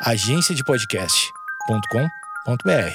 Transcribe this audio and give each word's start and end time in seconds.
agenciadepodcast.com.br. 0.00 2.94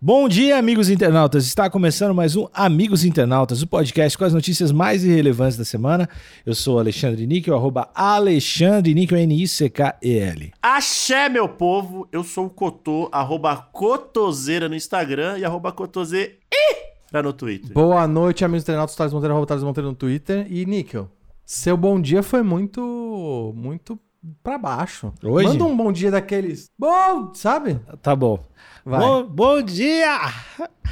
Bom 0.00 0.28
dia, 0.28 0.56
amigos 0.56 0.88
internautas. 0.88 1.44
Está 1.44 1.68
começando 1.68 2.14
mais 2.14 2.36
um 2.36 2.46
Amigos 2.54 3.04
Internautas, 3.04 3.62
o 3.62 3.66
podcast 3.66 4.16
com 4.16 4.24
as 4.24 4.32
notícias 4.32 4.70
mais 4.70 5.02
irrelevantes 5.04 5.56
da 5.56 5.64
semana. 5.64 6.08
Eu 6.46 6.54
sou 6.54 6.78
Alexandre 6.78 7.26
Níquel, 7.26 7.56
arroba 7.56 7.90
Alexandre 7.92 8.94
Níquel, 8.94 9.18
N-I-C-K-E-L. 9.18 10.52
Axé, 10.62 11.28
meu 11.28 11.48
povo! 11.48 12.06
Eu 12.12 12.22
sou 12.22 12.46
o 12.46 12.50
Cotô, 12.50 13.08
arroba 13.10 13.56
Cotoseira 13.56 14.68
no 14.68 14.76
Instagram 14.76 15.38
e 15.38 15.44
arroba 15.44 15.72
Cotoseira 15.72 16.34
no 17.12 17.32
Twitter. 17.32 17.72
Boa 17.72 18.06
noite, 18.06 18.44
amigos 18.44 18.62
internautas. 18.62 18.94
Thales 18.94 19.12
Monteiro, 19.12 19.34
arroba 19.34 19.48
Thales 19.48 19.64
Monteiro 19.64 19.88
no 19.88 19.96
Twitter. 19.96 20.46
E, 20.48 20.64
Níquel, 20.64 21.10
seu 21.44 21.76
bom 21.76 22.00
dia 22.00 22.22
foi 22.22 22.44
muito, 22.44 23.52
muito 23.56 23.98
pra 24.42 24.58
baixo. 24.58 25.12
Hoje? 25.22 25.48
Manda 25.48 25.64
um 25.64 25.76
bom 25.76 25.92
dia 25.92 26.10
daqueles. 26.10 26.70
Bom, 26.78 27.32
sabe? 27.34 27.78
Tá 28.02 28.14
bom. 28.14 28.38
Vai. 28.84 28.98
Bom, 29.00 29.24
bom 29.24 29.62
dia! 29.62 30.18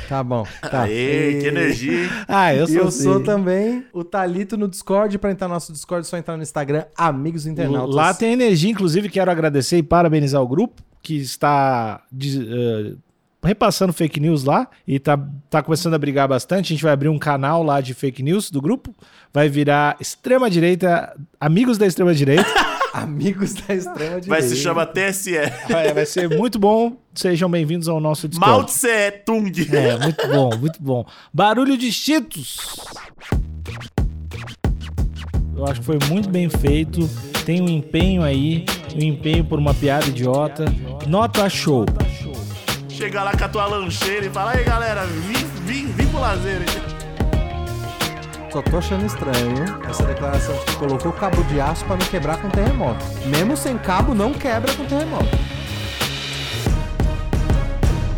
Tá 0.09 0.23
bom. 0.23 0.47
Tá. 0.61 0.83
Aê, 0.83 1.39
E- 1.39 1.41
que 1.41 1.47
energia! 1.47 2.09
Ah, 2.29 2.55
eu 2.55 2.65
E 2.65 2.69
sou, 2.69 2.77
eu 2.77 2.89
assim. 2.89 3.03
sou 3.03 3.23
também 3.23 3.85
o 3.95 4.05
Talito 4.05 4.57
no 4.59 4.69
Discord. 4.69 5.17
Pra 5.19 5.31
entrar 5.31 5.49
no 5.49 5.55
nosso 5.55 5.73
Discord, 5.73 6.07
é 6.07 6.09
só 6.09 6.17
entrar 6.19 6.37
no 6.37 6.43
Instagram, 6.43 6.85
Amigos 6.97 7.47
Internautas. 7.47 7.95
Lá 7.95 8.13
tem 8.13 8.33
energia, 8.33 8.71
inclusive 8.71 9.09
quero 9.09 9.31
agradecer 9.31 9.79
e 9.79 9.83
parabenizar 9.83 10.41
o 10.43 10.47
grupo 10.47 10.83
que 11.03 11.17
está 11.17 12.03
de- 12.13 12.47
eh, 12.47 12.95
repassando 13.43 13.93
fake 13.93 14.21
news 14.21 14.45
lá 14.45 14.69
e 14.87 14.99
tá, 14.99 15.19
tá 15.49 15.63
começando 15.63 15.95
a 15.95 15.99
brigar 15.99 16.29
bastante. 16.29 16.67
A 16.67 16.75
gente 16.77 16.83
vai 16.83 16.93
abrir 16.93 17.09
um 17.09 17.19
canal 17.19 17.63
lá 17.63 17.81
de 17.81 17.95
fake 17.95 18.23
news 18.23 18.51
do 18.51 18.61
grupo. 18.61 18.95
Vai 19.33 19.49
virar 19.49 19.97
extrema 19.99 20.51
direita, 20.51 21.17
amigos 21.41 21.79
da 21.79 21.87
extrema 21.87 22.13
direita. 22.15 22.45
Amigos 23.03 23.55
da 23.55 23.75
Extrema 23.75 24.21
Direita. 24.21 24.29
Vai 24.29 24.43
se 24.43 24.57
chamar 24.57 24.87
TSE. 24.87 25.33
vai, 25.69 25.93
vai 25.93 26.05
ser 26.07 26.29
muito 26.29 26.59
bom. 26.59 26.97
Sejam 27.15 27.51
bem-vindos 27.51 27.89
ao 27.89 28.01
nosso 28.01 28.29
Discord. 28.29 28.53
Mao 28.53 28.65
Tse 28.65 29.11
Tung. 29.25 29.53
É, 29.73 29.97
muito 29.99 30.27
bom, 30.29 30.51
muito 30.57 30.83
bom. 30.83 31.05
Barulho 31.33 31.77
de 31.77 31.93
Cheetos. 31.93 32.59
Eu 35.57 35.65
acho 35.67 35.81
que 35.81 35.87
foi 35.87 35.99
muito 36.09 36.29
bem 36.29 36.49
feito. 36.49 37.09
Tem 37.45 37.61
um 37.61 37.69
empenho 37.69 38.23
aí, 38.23 38.65
um 38.95 39.03
empenho 39.03 39.45
por 39.45 39.59
uma 39.59 39.75
piada 39.75 40.07
idiota. 40.07 40.65
Nota 41.07 41.49
show. 41.49 41.85
Chega 42.89 43.23
lá 43.23 43.37
com 43.37 43.45
a 43.45 43.49
tua 43.49 43.67
lancheira 43.67 44.27
e 44.27 44.31
fala: 44.31 44.53
Aí 44.53 44.65
galera, 44.65 45.05
vim, 45.07 45.45
vim, 45.65 45.87
vim 45.93 46.07
pro 46.09 46.21
lazer. 46.21 46.63
hein?" 46.63 46.98
Só 48.51 48.63
tô 48.63 48.79
achando 48.79 49.05
estranho 49.05 49.85
essa 49.87 50.05
declaração 50.07 50.59
de 50.59 50.65
que 50.65 50.77
colocou 50.77 51.13
cabo 51.13 51.43
de 51.45 51.61
aço 51.61 51.85
pra 51.85 51.97
não 51.97 52.07
quebrar 52.07 52.41
com 52.41 52.49
terremoto. 52.49 53.05
Mesmo 53.27 53.55
sem 53.57 53.77
cabo, 53.77 54.15
não 54.15 54.33
quebra 54.33 54.75
com 54.75 54.87
terremoto. 54.87 55.37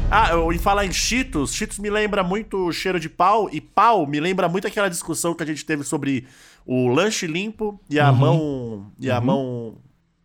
Ah, 0.08 0.30
e 0.52 0.58
falar 0.58 0.86
em 0.86 0.92
Cheetos, 0.92 1.52
Cheetos 1.52 1.80
me 1.80 1.90
lembra 1.90 2.22
muito 2.22 2.68
o 2.68 2.72
cheiro 2.72 3.00
de 3.00 3.08
pau, 3.08 3.48
e 3.52 3.60
pau 3.60 4.06
me 4.06 4.20
lembra 4.20 4.48
muito 4.48 4.66
aquela 4.66 4.88
discussão 4.88 5.34
que 5.34 5.42
a 5.42 5.46
gente 5.46 5.64
teve 5.64 5.82
sobre 5.82 6.26
o 6.64 6.88
lanche 6.88 7.26
limpo 7.26 7.80
e 7.90 7.98
a 7.98 8.12
mão. 8.12 8.86
E 9.00 9.10
a 9.10 9.20
mão. 9.20 9.78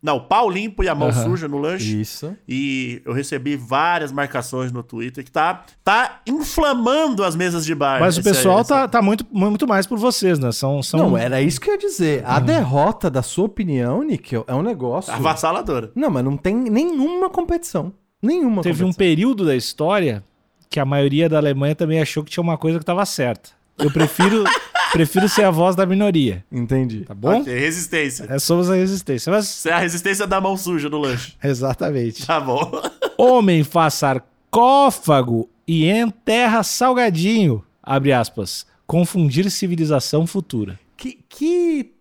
Não, 0.05 0.17
o 0.17 0.21
pau 0.21 0.49
limpo 0.49 0.83
e 0.83 0.87
a 0.87 0.93
mão 0.93 1.07
Uhum. 1.07 1.23
suja 1.23 1.47
no 1.47 1.57
lanche. 1.57 1.99
Isso. 1.99 2.35
E 2.47 3.01
eu 3.03 3.11
recebi 3.11 3.55
várias 3.57 4.11
marcações 4.11 4.71
no 4.71 4.83
Twitter 4.83 5.23
que 5.23 5.31
tá, 5.31 5.63
tá 5.83 6.21
inflamando 6.27 7.23
as 7.23 7.35
mesas 7.35 7.65
de 7.65 7.73
bar. 7.73 7.99
Mas 7.99 8.17
o 8.17 8.23
pessoal 8.23 8.59
esse- 8.61 8.69
tá, 8.69 8.87
tá 8.87 9.01
muito, 9.01 9.25
muito 9.31 9.67
mais 9.67 9.87
por 9.87 9.97
vocês, 9.97 10.37
né? 10.37 10.51
São, 10.51 10.83
são... 10.83 10.99
Não, 10.99 11.17
era 11.17 11.41
isso 11.41 11.59
que 11.59 11.69
eu 11.69 11.73
ia 11.73 11.79
dizer. 11.79 12.23
A 12.25 12.39
derrota 12.39 13.09
da 13.09 13.21
sua 13.23 13.45
opinião, 13.45 14.03
Níquel, 14.03 14.45
é 14.47 14.53
um 14.53 14.61
negócio. 14.61 15.11
Avassaladora. 15.11 15.91
Não, 15.95 16.09
mas 16.09 16.23
não 16.23 16.37
tem 16.37 16.55
nenhuma 16.55 17.29
competição. 17.29 17.91
Nenhuma 18.21 18.61
Teve 18.61 18.83
um 18.83 18.87
competição. 18.87 18.97
período 18.97 19.45
da 19.45 19.55
história 19.55 20.23
que 20.69 20.79
a 20.79 20.85
maioria 20.85 21.27
da 21.27 21.37
Alemanha 21.37 21.75
também 21.75 22.01
achou 22.01 22.23
que 22.23 22.31
tinha 22.31 22.43
uma 22.43 22.57
coisa 22.57 22.77
que 22.77 22.83
estava 22.83 23.05
certa. 23.05 23.49
Eu 23.77 23.91
prefiro, 23.91 24.44
prefiro 24.97 25.28
ser 25.29 25.44
a 25.44 25.51
voz 25.51 25.75
da 25.75 25.85
minoria, 25.85 26.44
Entendi. 26.51 27.01
tá 27.01 27.13
bom? 27.13 27.41
Ok, 27.41 27.53
resistência. 27.53 28.25
É, 28.29 28.39
somos 28.39 28.69
a 28.69 28.75
resistência. 28.75 29.31
Mas, 29.31 29.45
Você 29.47 29.69
é 29.69 29.73
a 29.73 29.79
resistência 29.79 30.25
da 30.25 30.39
mão 30.41 30.56
suja 30.57 30.89
no 30.89 30.97
lanche. 30.97 31.33
exatamente. 31.44 32.25
Tá 32.25 32.39
bom. 32.39 32.72
Homem 33.17 33.63
faz 33.63 33.95
sarcófago 33.95 35.50
e 35.67 35.89
enterra 35.89 36.63
salgadinho. 36.63 37.63
Abre 37.81 38.13
aspas. 38.13 38.66
Confundir 38.88 39.50
civilização 39.51 40.25
futura. 40.28 40.79
Que, 40.97 41.19
que 41.27 41.91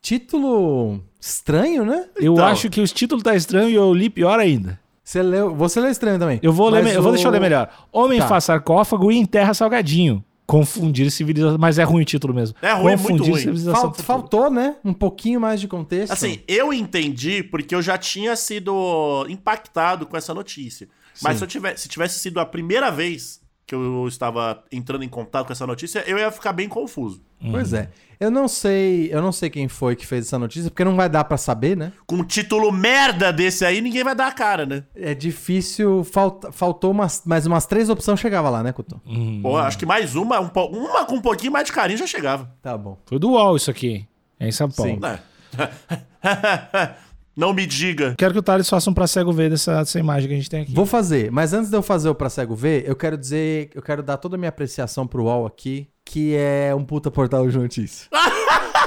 título 0.00 1.00
estranho, 1.20 1.84
né? 1.84 2.06
Eu 2.16 2.34
Então. 2.34 2.46
acho 2.46 2.68
que 2.70 2.80
o 2.80 2.86
título 2.86 3.22
tá 3.22 3.34
estranho 3.34 3.68
e 3.70 3.74
eu 3.74 3.92
li 3.94 4.08
pior 4.10 4.38
ainda. 4.38 4.78
Você 5.02 5.22
leu. 5.22 5.54
Você 5.54 5.80
leu 5.80 5.90
estranho 5.90 6.18
também. 6.18 6.38
Eu 6.42 6.52
vou, 6.52 6.68
ler, 6.70 6.82
me- 6.84 6.92
eu 6.94 7.02
vou 7.02 7.10
o- 7.10 7.14
deixar 7.14 7.28
eu 7.28 7.32
ler 7.32 7.40
melhor. 7.40 7.68
Homem 7.92 8.18
Tá. 8.20 8.28
faz 8.28 8.44
sarcófago 8.44 9.10
e 9.12 9.16
enterra 9.18 9.52
salgadinho. 9.54 10.24
Confundir 10.46 11.10
civilização. 11.10 11.56
Mas 11.58 11.78
é 11.78 11.82
ruim 11.84 12.02
o 12.02 12.04
título 12.04 12.34
mesmo. 12.34 12.56
É 12.60 12.72
ruim, 12.72 12.92
é 12.92 12.96
muito 12.96 13.24
ruim. 13.24 13.38
civilização 13.40 13.80
Fal- 13.80 13.90
futura. 13.90 14.06
faltou, 14.06 14.50
né? 14.50 14.76
Um 14.84 14.92
pouquinho 14.92 15.40
mais 15.40 15.60
de 15.60 15.66
contexto. 15.66 16.12
Assim, 16.12 16.40
eu 16.46 16.72
entendi 16.72 17.42
porque 17.42 17.74
eu 17.74 17.80
já 17.80 17.96
tinha 17.96 18.36
sido 18.36 19.26
impactado 19.28 20.06
com 20.06 20.16
essa 20.16 20.34
notícia. 20.34 20.88
Mas 21.22 21.34
Sim. 21.34 21.38
se, 21.38 21.44
eu 21.44 21.48
tivesse, 21.48 21.82
se 21.82 21.88
tivesse 21.88 22.18
sido 22.18 22.40
a 22.40 22.44
primeira 22.46 22.90
vez 22.90 23.40
que 23.66 23.74
eu 23.74 24.06
estava 24.06 24.62
entrando 24.70 25.02
em 25.04 25.08
contato 25.08 25.46
com 25.46 25.52
essa 25.52 25.66
notícia, 25.66 26.04
eu 26.06 26.18
ia 26.18 26.30
ficar 26.30 26.52
bem 26.52 26.68
confuso. 26.68 27.22
Pois 27.50 27.72
é. 27.72 27.90
Eu 28.24 28.30
não 28.30 28.48
sei, 28.48 29.12
eu 29.12 29.20
não 29.20 29.30
sei 29.30 29.50
quem 29.50 29.68
foi 29.68 29.94
que 29.94 30.06
fez 30.06 30.24
essa 30.24 30.38
notícia, 30.38 30.70
porque 30.70 30.82
não 30.82 30.96
vai 30.96 31.10
dar 31.10 31.24
pra 31.24 31.36
saber, 31.36 31.76
né? 31.76 31.92
Com 32.06 32.16
um 32.16 32.24
título 32.24 32.72
merda 32.72 33.30
desse 33.30 33.66
aí, 33.66 33.82
ninguém 33.82 34.02
vai 34.02 34.14
dar 34.14 34.28
a 34.28 34.32
cara, 34.32 34.64
né? 34.64 34.84
É 34.94 35.14
difícil, 35.14 36.02
falta, 36.04 36.50
faltou 36.50 36.90
umas, 36.90 37.20
mais 37.26 37.44
umas 37.44 37.66
três 37.66 37.90
opções, 37.90 38.18
chegava 38.18 38.48
lá, 38.48 38.62
né, 38.62 38.72
Couto? 38.72 38.98
Hum. 39.06 39.40
Pô, 39.42 39.58
acho 39.58 39.76
que 39.76 39.84
mais 39.84 40.16
uma, 40.16 40.40
um 40.40 40.48
uma 40.48 41.04
com 41.04 41.16
um 41.16 41.20
pouquinho 41.20 41.52
mais 41.52 41.66
de 41.66 41.72
carinho 41.72 41.98
já 41.98 42.06
chegava. 42.06 42.50
Tá 42.62 42.78
bom. 42.78 42.96
Foi 43.04 43.18
do 43.18 43.32
UOL 43.32 43.56
isso 43.56 43.70
aqui. 43.70 44.08
É 44.40 44.48
em 44.48 44.52
São 44.52 44.70
Paulo. 44.70 44.94
Sim. 44.94 45.00
Não 47.36 47.52
me 47.52 47.66
diga. 47.66 48.14
Quero 48.16 48.32
que 48.32 48.38
o 48.38 48.42
Thales 48.42 48.70
faça 48.70 48.88
um 48.88 48.94
pra 48.94 49.06
cego 49.06 49.32
ver 49.32 49.50
dessa, 49.50 49.80
dessa 49.80 49.98
imagem 49.98 50.28
que 50.28 50.34
a 50.34 50.38
gente 50.38 50.48
tem 50.48 50.62
aqui. 50.62 50.72
Vou 50.72 50.86
fazer, 50.86 51.30
mas 51.30 51.52
antes 51.52 51.68
de 51.68 51.76
eu 51.76 51.82
fazer 51.82 52.08
o 52.08 52.14
Pra 52.14 52.30
Cego 52.30 52.54
Ver, 52.54 52.88
eu 52.88 52.94
quero 52.94 53.18
dizer, 53.18 53.70
eu 53.74 53.82
quero 53.82 54.02
dar 54.02 54.16
toda 54.16 54.36
a 54.36 54.38
minha 54.38 54.48
apreciação 54.48 55.06
pro 55.06 55.24
UOL 55.24 55.44
aqui, 55.44 55.88
que 56.14 56.36
é 56.36 56.72
um 56.72 56.84
puta 56.84 57.10
portal 57.10 57.48
de 57.48 57.58
notícias. 57.58 58.08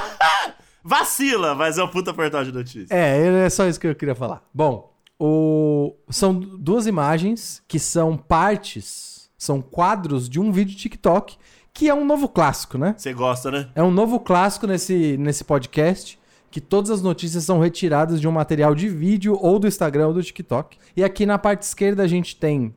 Vacila, 0.82 1.54
mas 1.54 1.76
é 1.76 1.84
um 1.84 1.88
puta 1.88 2.14
portal 2.14 2.42
de 2.42 2.50
notícias. 2.50 2.90
É, 2.90 3.44
é 3.44 3.50
só 3.50 3.68
isso 3.68 3.78
que 3.78 3.86
eu 3.86 3.94
queria 3.94 4.14
falar. 4.14 4.42
Bom, 4.54 4.94
o... 5.20 5.94
são 6.08 6.32
duas 6.32 6.86
imagens 6.86 7.62
que 7.68 7.78
são 7.78 8.16
partes, 8.16 9.28
são 9.36 9.60
quadros 9.60 10.26
de 10.26 10.40
um 10.40 10.50
vídeo 10.50 10.74
TikTok, 10.74 11.36
que 11.74 11.86
é 11.86 11.94
um 11.94 12.02
novo 12.02 12.30
clássico, 12.30 12.78
né? 12.78 12.94
Você 12.96 13.12
gosta, 13.12 13.50
né? 13.50 13.68
É 13.74 13.82
um 13.82 13.90
novo 13.90 14.18
clássico 14.20 14.66
nesse, 14.66 15.18
nesse 15.18 15.44
podcast, 15.44 16.18
que 16.50 16.62
todas 16.62 16.90
as 16.90 17.02
notícias 17.02 17.44
são 17.44 17.60
retiradas 17.60 18.22
de 18.22 18.26
um 18.26 18.32
material 18.32 18.74
de 18.74 18.88
vídeo 18.88 19.36
ou 19.38 19.58
do 19.58 19.68
Instagram 19.68 20.06
ou 20.06 20.14
do 20.14 20.22
TikTok. 20.22 20.78
E 20.96 21.04
aqui 21.04 21.26
na 21.26 21.38
parte 21.38 21.60
esquerda 21.60 22.02
a 22.02 22.08
gente 22.08 22.36
tem 22.36 22.74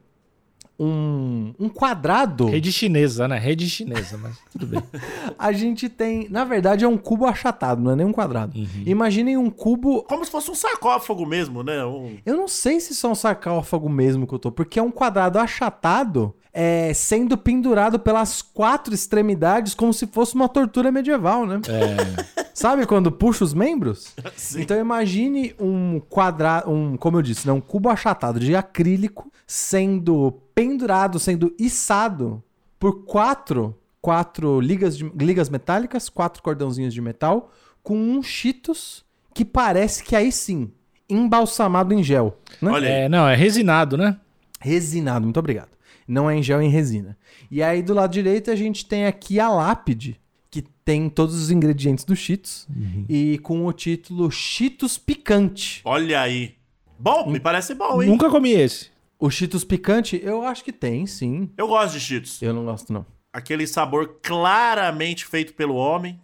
um, 0.78 1.21
um 1.62 1.70
quadrado. 1.70 2.48
Rede 2.48 2.72
chinesa, 2.72 3.28
né? 3.28 3.38
Rede 3.38 3.70
chinesa, 3.70 4.18
mas 4.18 4.36
tudo 4.52 4.66
bem. 4.66 4.82
A 5.38 5.52
gente 5.52 5.88
tem, 5.88 6.28
na 6.30 6.44
verdade, 6.44 6.84
é 6.84 6.88
um 6.88 6.98
cubo 6.98 7.28
achatado, 7.28 7.82
não 7.82 7.92
é 7.92 7.96
nem 7.96 8.06
um 8.06 8.12
quadrado. 8.12 8.54
Imaginem 8.86 9.38
um 9.38 9.50
cubo. 9.50 10.04
Como 10.04 10.26
se 10.26 10.32
fosse 10.32 10.50
um 10.50 10.56
sarcófago 10.56 11.24
mesmo, 11.26 11.62
né? 11.62 11.86
Um... 11.86 12.18
Eu 12.26 12.36
não 12.36 12.48
sei 12.48 12.80
se 12.80 12.96
são 12.96 13.14
sarcófago 13.14 13.88
mesmo 13.88 14.26
que 14.26 14.34
eu 14.34 14.40
tô, 14.40 14.52
porque 14.52 14.80
é 14.80 14.84
um 14.84 14.92
quadrado 14.92 15.38
achatado 15.38 16.34
é, 16.54 16.94
sendo 16.94 17.38
pendurado 17.38 17.98
pelas 18.00 18.42
quatro 18.42 18.94
extremidades 18.94 19.74
como 19.74 19.94
se 19.94 20.06
fosse 20.08 20.36
uma 20.36 20.50
tortura 20.50 20.92
medieval, 20.92 21.46
né? 21.46 21.62
É, 21.68 22.42
Sabe 22.54 22.86
quando 22.86 23.12
puxa 23.12 23.44
os 23.44 23.54
membros? 23.54 24.14
Sim. 24.36 24.62
Então 24.62 24.78
imagine 24.78 25.56
um 25.60 26.00
quadrado, 26.00 26.70
um, 26.70 26.98
como 26.98 27.18
eu 27.18 27.22
disse, 27.22 27.48
né, 27.48 27.54
um 27.54 27.62
cubo 27.62 27.90
achatado 27.90 28.40
de 28.40 28.56
acrílico 28.56 29.32
sendo 29.48 30.42
pendurado, 30.54 31.20
sendo 31.20 31.54
içado 31.58 32.44
por 32.78 33.06
quatro, 33.06 33.76
quatro 34.02 34.60
ligas, 34.60 34.98
de- 34.98 35.10
ligas 35.18 35.50
metálicas, 35.50 36.10
quatro 36.10 36.44
cordãozinhos 36.44 36.94
de 36.94 37.02
metal, 37.02 37.52
com 37.82 37.96
um 37.98 38.22
Cheetos 38.22 39.06
que 39.34 39.46
parece 39.46 40.04
que 40.04 40.16
aí 40.16 40.32
sim, 40.32 40.70
embalsamado 41.10 41.94
em 41.94 42.04
gel. 42.04 42.38
Né? 42.62 42.72
Olha 42.72 42.88
é, 42.88 43.10
não, 43.10 43.28
é 43.28 43.36
resinado, 43.36 43.98
né? 43.98 44.18
Resinado, 44.60 45.24
muito 45.26 45.40
obrigado. 45.40 45.70
Não 46.12 46.30
é 46.30 46.36
em 46.36 46.44
gel, 46.44 46.60
é 46.60 46.66
em 46.66 46.70
resina. 46.70 47.18
E 47.50 47.64
aí 47.64 47.82
do 47.82 47.94
lado 47.94 48.12
direito 48.12 48.52
a 48.52 48.56
gente 48.56 48.86
tem 48.86 49.06
aqui 49.06 49.40
a 49.40 49.50
lápide, 49.50 50.20
que 50.50 50.62
tem 50.62 51.10
todos 51.10 51.34
os 51.36 51.50
ingredientes 51.50 52.04
do 52.04 52.14
Cheetos 52.18 52.68
e 53.08 53.38
com 53.38 53.66
o 53.66 53.72
título 53.72 54.30
Cheetos 54.30 54.98
Picante. 54.98 55.80
Olha 55.86 56.20
aí. 56.20 56.56
Bom, 57.00 57.32
me 57.32 57.40
parece 57.40 57.74
bom, 57.74 58.04
hein? 58.04 58.10
Nunca 58.10 58.30
comi 58.30 58.52
esse. 58.52 58.90
O 59.18 59.30
Cheetos 59.30 59.64
Picante, 59.64 60.20
eu 60.22 60.44
acho 60.44 60.66
que 60.66 60.74
tem, 60.74 61.06
sim. 61.06 61.50
Eu 61.58 61.70
gosto 61.70 61.94
de 61.94 62.02
Cheetos. 62.02 62.42
Eu 62.42 62.54
não 62.54 62.66
gosto, 62.66 62.92
não. 62.92 63.06
Aquele 63.32 63.66
sabor 63.66 64.20
claramente 64.22 65.26
feito 65.26 65.54
pelo 65.54 65.76
homem. 65.76 66.20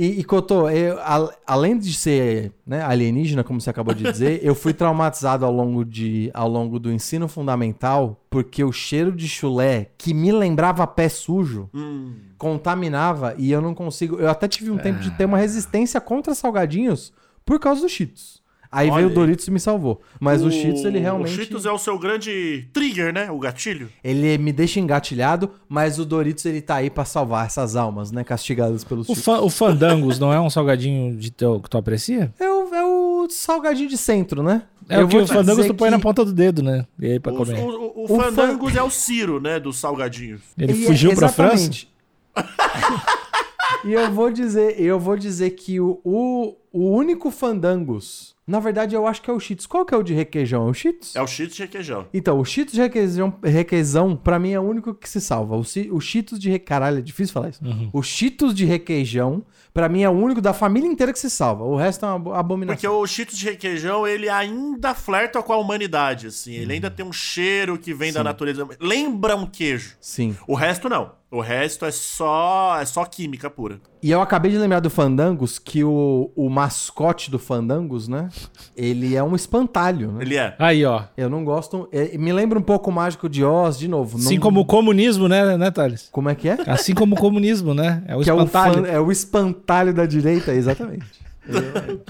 E, 0.00 0.20
e 0.20 0.24
Cotô, 0.24 0.70
eu, 0.70 0.96
a- 1.00 1.34
além 1.44 1.76
de 1.76 1.92
ser 1.92 2.52
né, 2.64 2.80
alienígena, 2.82 3.42
como 3.42 3.60
você 3.60 3.68
acabou 3.68 3.92
de 3.92 4.04
dizer, 4.04 4.38
eu 4.46 4.54
fui 4.54 4.72
traumatizado 4.72 5.44
ao 5.44 5.52
longo, 5.52 5.84
de, 5.84 6.30
ao 6.32 6.48
longo 6.48 6.78
do 6.78 6.92
ensino 6.92 7.26
fundamental 7.26 8.16
porque 8.30 8.62
o 8.62 8.70
cheiro 8.70 9.10
de 9.10 9.26
chulé, 9.28 9.90
que 9.98 10.14
me 10.14 10.30
lembrava 10.30 10.86
pé 10.86 11.08
sujo, 11.08 11.68
Hum. 11.74 12.12
contaminava 12.38 13.34
e 13.36 13.50
eu 13.50 13.60
não 13.60 13.74
consigo. 13.74 14.16
Eu 14.20 14.30
até 14.30 14.46
tive 14.46 14.70
um 14.70 14.78
tempo 14.78 15.00
de 15.00 15.10
ter 15.10 15.24
uma 15.24 15.36
resistência 15.38 16.00
contra 16.00 16.32
salgadinhos 16.34 17.12
por 17.44 17.58
causa 17.58 17.80
dos 17.80 17.90
Cheetos. 17.90 18.37
Aí 18.70 18.88
Olha 18.90 18.96
veio 18.96 19.08
o. 19.08 19.14
Doritos 19.14 19.46
e 19.48 19.50
me 19.50 19.58
salvou. 19.58 20.00
Mas 20.20 20.42
o, 20.42 20.50
Cheetos, 20.50 20.84
ele 20.84 20.98
realmente. 20.98 21.32
O 21.32 21.34
Cheetos 21.36 21.64
é 21.64 21.70
o 21.72 21.78
seu 21.78 21.98
grande 21.98 22.68
trigger, 22.72 23.12
né? 23.14 23.30
O 23.30 23.38
gatilho. 23.38 23.88
Ele 24.04 24.36
me 24.36 24.52
deixa 24.52 24.78
engatilhado, 24.78 25.50
mas 25.68 25.98
o 25.98 26.04
Doritos 26.04 26.44
ele 26.44 26.60
tá 26.60 26.74
aí 26.76 26.90
pra 26.90 27.04
salvar 27.06 27.46
essas 27.46 27.76
almas, 27.76 28.10
né? 28.12 28.22
Castigadas 28.24 28.84
pelos 28.84 29.08
O, 29.08 29.14
fa- 29.14 29.40
o 29.40 29.48
Fandangos 29.48 30.18
não 30.18 30.32
é 30.32 30.38
um 30.40 30.50
salgadinho 30.50 31.16
de 31.16 31.30
teu, 31.30 31.60
que 31.60 31.70
tu 31.70 31.78
aprecia? 31.78 32.32
É 32.38 32.48
o, 32.50 32.74
é 32.74 32.84
o 32.84 33.26
salgadinho 33.30 33.88
de 33.88 33.96
centro, 33.96 34.42
né? 34.42 34.62
É 34.90 35.02
o 35.02 35.08
que 35.08 35.16
o 35.16 35.26
Fandangos 35.26 35.66
tu 35.66 35.74
põe 35.74 35.88
que 35.88 35.96
na 35.96 35.98
ponta 36.00 36.24
do 36.24 36.32
dedo, 36.32 36.62
né? 36.62 36.86
E 36.98 37.12
aí 37.12 37.20
pra 37.20 37.32
O, 37.32 37.36
comer. 37.36 37.58
o, 37.58 37.68
o, 37.68 38.04
O 38.04 38.06
fan- 38.08 38.24
Fandangos 38.32 38.76
é 38.76 38.82
o 38.82 38.90
Ciro, 38.90 39.40
né? 39.40 39.58
Dos 39.60 39.78
salgadinhos. 39.78 40.40
Ele 40.58 40.72
E 40.74 40.82
é- 40.84 40.86
fugiu 40.86 41.14
pra 41.14 41.28
França? 41.28 41.54
exatamente. 41.54 41.88
e 43.84 43.92
eu 43.92 44.10
vou 44.12 44.30
dizer, 44.30 44.80
eu 44.80 44.98
vou 44.98 45.16
dizer 45.16 45.50
que 45.50 45.80
o, 45.80 46.00
o, 46.04 46.54
o 46.72 46.90
único 46.90 47.30
Fandangos, 47.30 48.34
na 48.48 48.58
verdade 48.60 48.94
eu 48.96 49.06
acho 49.06 49.22
que 49.22 49.30
é 49.30 49.32
o 49.32 49.38
Cheetos. 49.38 49.66
Qual 49.66 49.84
que 49.84 49.94
é 49.94 49.96
o 49.96 50.02
de 50.02 50.14
requeijão? 50.14 50.66
É 50.66 50.70
o 50.70 50.74
Cheetos? 50.74 51.14
É 51.14 51.22
o 51.22 51.26
Cheetos 51.26 51.56
de 51.56 51.62
requeijão. 51.62 52.06
Então, 52.12 52.40
o 52.40 52.44
Cheetos 52.44 52.74
de 52.74 52.80
requeijão, 52.80 53.34
requeijão 53.44 54.16
pra 54.16 54.38
mim 54.38 54.52
é 54.52 54.58
o 54.60 54.62
único 54.62 54.94
que 54.94 55.08
se 55.08 55.20
salva. 55.20 55.56
O, 55.56 55.60
o 55.60 56.00
Cheetos 56.00 56.38
de 56.38 56.50
re... 56.50 56.58
Caralho, 56.58 56.98
é 56.98 57.02
difícil 57.02 57.32
falar 57.34 57.50
isso. 57.50 57.64
Uhum. 57.64 57.90
O 57.92 58.02
Cheetos 58.02 58.54
de 58.54 58.64
requeijão, 58.64 59.44
pra 59.72 59.88
mim 59.88 60.02
é 60.02 60.08
o 60.08 60.12
único 60.12 60.40
da 60.40 60.52
família 60.52 60.88
inteira 60.88 61.12
que 61.12 61.18
se 61.18 61.28
salva. 61.30 61.64
O 61.64 61.76
resto 61.76 62.04
é 62.04 62.08
uma 62.08 62.14
abo- 62.16 62.32
abominação. 62.34 62.76
Porque 62.76 62.88
o 62.88 63.06
Cheetos 63.06 63.36
de 63.38 63.44
requeijão, 63.44 64.06
ele 64.06 64.28
ainda 64.28 64.94
flerta 64.94 65.42
com 65.42 65.52
a 65.52 65.56
humanidade, 65.58 66.26
assim. 66.28 66.54
Ele 66.54 66.72
ainda 66.72 66.90
tem 66.90 67.04
um 67.04 67.12
cheiro 67.12 67.76
que 67.78 67.92
vem 67.92 68.12
da 68.12 68.24
natureza. 68.24 68.66
Lembra 68.80 69.36
um 69.36 69.46
queijo. 69.46 69.96
Sim. 70.00 70.36
O 70.46 70.54
resto 70.54 70.88
não. 70.88 71.17
O 71.30 71.40
resto 71.42 71.84
é 71.84 71.90
só 71.90 72.78
é 72.80 72.84
só 72.86 73.04
química 73.04 73.50
pura. 73.50 73.78
E 74.02 74.10
eu 74.10 74.22
acabei 74.22 74.50
de 74.50 74.56
lembrar 74.56 74.80
do 74.80 74.88
Fandangos 74.88 75.58
que 75.58 75.84
o, 75.84 76.30
o 76.34 76.48
mascote 76.48 77.30
do 77.30 77.38
Fandangos, 77.38 78.08
né? 78.08 78.30
Ele 78.74 79.14
é 79.14 79.22
um 79.22 79.36
espantalho, 79.36 80.12
né? 80.12 80.22
Ele 80.22 80.36
é. 80.36 80.54
Aí, 80.58 80.84
ó. 80.86 81.02
Eu 81.18 81.28
não 81.28 81.44
gosto. 81.44 81.86
é, 81.92 82.16
me 82.16 82.32
lembra 82.32 82.58
um 82.58 82.62
pouco 82.62 82.88
o 82.88 82.92
Mágico 82.92 83.28
de 83.28 83.44
Oz, 83.44 83.78
de 83.78 83.88
novo. 83.88 84.16
Assim 84.16 84.36
não- 84.36 84.40
como 84.42 84.60
o 84.60 84.64
comunismo, 84.64 85.28
né, 85.28 85.58
né, 85.58 85.70
Thales? 85.70 86.08
Como 86.10 86.30
é 86.30 86.34
que 86.34 86.48
é? 86.48 86.56
Assim 86.66 86.94
como 86.94 87.14
o 87.14 87.18
comunismo, 87.18 87.74
né? 87.74 88.02
É 88.06 88.16
o 88.16 88.20
que 88.22 88.30
é 88.30 88.32
o, 88.32 88.38
espantalho. 88.42 88.84
fan- 88.86 88.88
é 88.88 88.98
o 88.98 89.12
espantalho 89.12 89.92
da 89.92 90.06
direita, 90.06 90.52
exatamente. 90.54 91.04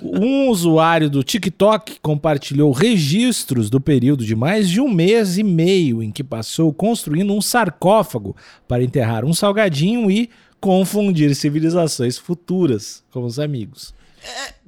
Um 0.03 0.49
usuário 0.49 1.09
do 1.11 1.23
TikTok 1.23 1.99
compartilhou 2.01 2.73
registros 2.73 3.69
do 3.71 3.81
período 3.81 4.25
de 4.25 4.35
mais 4.35 4.69
de 4.69 4.81
um 4.81 4.89
mês 4.93 5.39
e 5.39 5.43
meio 5.43 6.03
em 6.03 6.11
que 6.11 6.25
passou 6.25 6.73
construindo 6.73 7.33
um 7.33 7.41
sarcófago 7.41 8.37
para 8.67 8.83
enterrar 8.83 9.25
um 9.25 9.33
salgadinho 9.35 10.11
e 10.11 10.29
confundir 10.61 11.35
civilizações 11.35 12.19
futuras 12.19 13.03
com 13.13 13.25
os 13.25 13.39
amigos. 13.39 13.95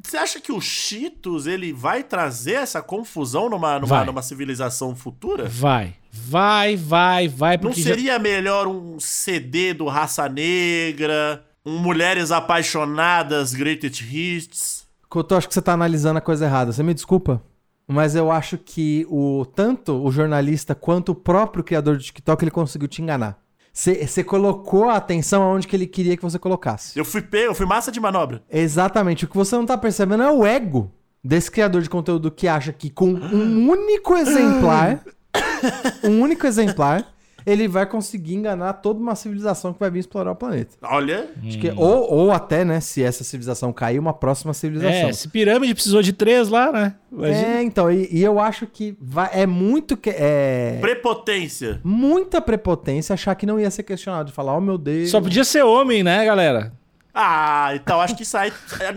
Você 0.02 0.16
acha 0.16 0.40
que 0.40 0.52
o 0.52 0.60
Cheetos, 0.60 1.46
ele 1.46 1.72
vai 1.72 2.02
trazer 2.04 2.52
essa 2.54 2.80
confusão 2.80 3.50
numa, 3.50 3.78
numa, 3.80 4.04
numa 4.04 4.22
civilização 4.22 4.94
futura? 4.94 5.46
Vai, 5.48 5.94
vai, 6.10 6.76
vai, 6.76 7.28
vai, 7.28 7.56
Não 7.56 7.62
porque 7.64 7.82
já- 7.82 7.90
seria 7.90 8.18
melhor 8.18 8.66
um 8.68 8.98
CD 9.00 9.74
do 9.74 9.86
Raça 9.86 10.28
Negra, 10.28 11.44
um 11.64 11.78
Mulheres 11.78 12.30
Apaixonadas 12.30 13.54
Greatest 13.54 14.02
Hits? 14.02 14.86
Couto, 15.08 15.34
acho 15.34 15.48
que 15.48 15.54
você 15.54 15.62
tá 15.62 15.72
analisando 15.72 16.18
a 16.18 16.22
coisa 16.22 16.44
errada. 16.44 16.72
Você 16.72 16.82
me 16.82 16.94
desculpa? 16.94 17.42
Mas 17.86 18.14
eu 18.14 18.30
acho 18.30 18.56
que 18.56 19.04
o 19.10 19.44
tanto 19.44 20.00
o 20.02 20.12
jornalista 20.12 20.74
quanto 20.74 21.10
o 21.10 21.14
próprio 21.14 21.64
criador 21.64 21.96
do 21.96 22.02
TikTok 22.02 22.44
ele 22.44 22.50
conseguiu 22.50 22.86
te 22.86 23.02
enganar. 23.02 23.38
Você 23.72 24.22
colocou 24.24 24.88
a 24.88 24.96
atenção 24.96 25.42
aonde 25.42 25.66
que 25.66 25.74
ele 25.74 25.86
queria 25.86 26.16
que 26.16 26.22
você 26.22 26.38
colocasse. 26.38 26.98
Eu 26.98 27.04
fui 27.04 27.22
pego, 27.22 27.50
eu 27.50 27.54
fui 27.54 27.66
massa 27.66 27.90
de 27.90 28.00
manobra. 28.00 28.42
Exatamente. 28.50 29.24
O 29.24 29.28
que 29.28 29.36
você 29.36 29.56
não 29.56 29.66
tá 29.66 29.76
percebendo 29.76 30.22
é 30.22 30.30
o 30.30 30.44
ego 30.44 30.92
desse 31.22 31.50
criador 31.50 31.82
de 31.82 31.90
conteúdo 31.90 32.30
que 32.30 32.48
acha 32.48 32.72
que 32.72 32.90
com 32.90 33.10
um 33.10 33.68
único 33.68 34.16
exemplar, 34.16 35.04
um 36.02 36.20
único 36.20 36.46
exemplar, 36.46 37.12
ele 37.46 37.68
vai 37.68 37.86
conseguir 37.86 38.34
enganar 38.34 38.74
toda 38.74 39.00
uma 39.00 39.14
civilização 39.14 39.72
que 39.72 39.80
vai 39.80 39.90
vir 39.90 40.00
explorar 40.00 40.32
o 40.32 40.36
planeta. 40.36 40.76
Olha, 40.82 41.30
Acho 41.46 41.58
que, 41.58 41.70
ou, 41.70 42.12
ou 42.12 42.32
até, 42.32 42.64
né, 42.64 42.80
se 42.80 43.02
essa 43.02 43.24
civilização 43.24 43.72
cair, 43.72 43.98
uma 43.98 44.12
próxima 44.12 44.52
civilização. 44.52 45.08
É, 45.08 45.12
se 45.12 45.28
pirâmide 45.28 45.74
precisou 45.74 46.02
de 46.02 46.12
três 46.12 46.48
lá, 46.48 46.72
né? 46.72 46.94
Imagina. 47.10 47.46
É, 47.48 47.62
então, 47.62 47.90
e, 47.90 48.08
e 48.10 48.22
eu 48.22 48.38
acho 48.38 48.66
que 48.66 48.96
vai, 49.00 49.30
é 49.32 49.46
muito 49.46 49.96
que 49.96 50.10
é 50.10 50.78
prepotência. 50.80 51.80
muita 51.82 52.40
prepotência 52.40 53.14
achar 53.14 53.34
que 53.34 53.46
não 53.46 53.58
ia 53.58 53.70
ser 53.70 53.82
questionado, 53.82 54.28
de 54.28 54.32
falar, 54.32 54.56
oh 54.56 54.60
meu 54.60 54.78
Deus. 54.78 55.10
Só 55.10 55.20
podia 55.20 55.44
ser 55.44 55.64
homem, 55.64 56.02
né, 56.02 56.24
galera? 56.24 56.72
Ah, 57.12 57.72
então 57.74 58.00
acho 58.00 58.16
que 58.16 58.22
isso 58.22 58.36
aí. 58.36 58.52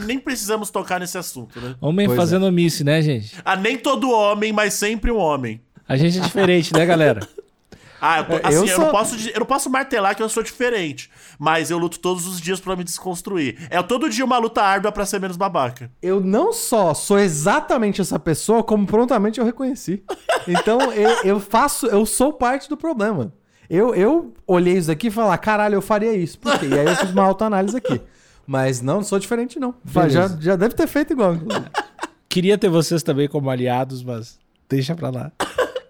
Nem 0.06 0.19
precisamos 0.19 0.69
tocar 0.69 1.00
nesse 1.00 1.18
assunto, 1.18 1.60
né? 1.60 1.75
Homem 1.81 2.06
Pois 2.06 2.18
fazendo 2.18 2.45
omisse, 2.45 2.84
né, 2.84 3.01
gente? 3.01 3.36
Ah, 3.44 3.56
nem 3.56 3.78
todo 3.78 4.12
homem, 4.12 4.54
mas 4.54 4.75
sempre 4.75 5.12
um 5.12 5.18
homem. 5.18 5.60
A 5.88 5.98
gente 5.98 6.19
é 6.19 6.22
diferente, 6.22 6.74
né, 6.74 6.86
galera? 6.86 7.19
Ah, 8.06 8.18
eu, 8.20 8.26
tô- 8.26 8.34
É, 8.34 8.42
assim, 8.44 8.56
eu 8.58 8.66
eu, 8.66 8.76
sou- 8.76 8.86
não 8.86 8.92
posso, 8.92 9.30
eu 9.30 9.40
não 9.40 9.46
posso 9.46 9.70
martelar 9.70 10.14
que 10.16 10.22
eu 10.22 10.28
sou 10.28 10.44
diferente, 10.44 11.10
mas 11.40 11.72
eu 11.72 11.78
luto 11.78 12.00
todos 12.00 12.28
os 12.28 12.42
dias 12.42 12.60
pra 12.60 12.76
me 12.76 12.84
desconstruir. 12.84 13.66
É 13.70 13.82
todo 13.82 14.10
dia 14.10 14.26
uma 14.26 14.38
luta 14.38 14.62
árdua 14.62 14.92
pra 14.92 15.06
ser 15.06 15.20
menos 15.22 15.38
babaca. 15.38 15.90
Eu 16.02 16.20
não 16.20 16.52
só 16.52 16.94
sou 16.94 17.18
exatamente 17.18 18.02
essa 18.02 18.20
pessoa, 18.20 18.62
como 18.62 18.86
prontamente 18.86 19.40
eu 19.40 19.46
reconheci. 19.46 20.04
Então, 20.48 20.80
eu, 20.92 21.10
eu 21.24 21.40
faço, 21.40 21.88
eu 21.88 22.06
sou 22.06 22.34
parte 22.34 22.68
do 22.68 22.76
problema. 22.76 23.32
Eu, 23.70 23.96
eu 23.96 24.34
olhei 24.46 24.78
isso 24.78 24.92
aqui 24.92 25.08
e 25.08 25.12
falei, 25.12 25.38
caralho, 25.38 25.76
eu 25.76 25.82
faria 25.82 26.14
isso. 26.14 26.38
Por 26.38 26.60
quê? 26.60 26.66
E 26.68 26.74
aí 26.78 26.86
eu 26.86 26.96
fiz 26.98 27.10
uma 27.12 27.24
autoanálise 27.24 27.78
aqui. 27.78 28.02
Mas 28.46 28.82
não, 28.82 28.96
não 28.96 29.04
sou 29.04 29.18
diferente, 29.18 29.58
não. 29.58 29.74
Já, 30.12 30.28
já 30.42 30.56
deve 30.58 30.76
ter 30.76 30.86
feito 30.88 31.14
igual. 31.14 31.38
Queria 32.28 32.58
ter 32.58 32.68
vocês 32.70 33.02
também 33.02 33.30
como 33.30 33.50
aliados, 33.50 34.04
mas 34.04 34.38
deixa 34.68 34.94
pra 34.94 35.10
lá. 35.10 35.32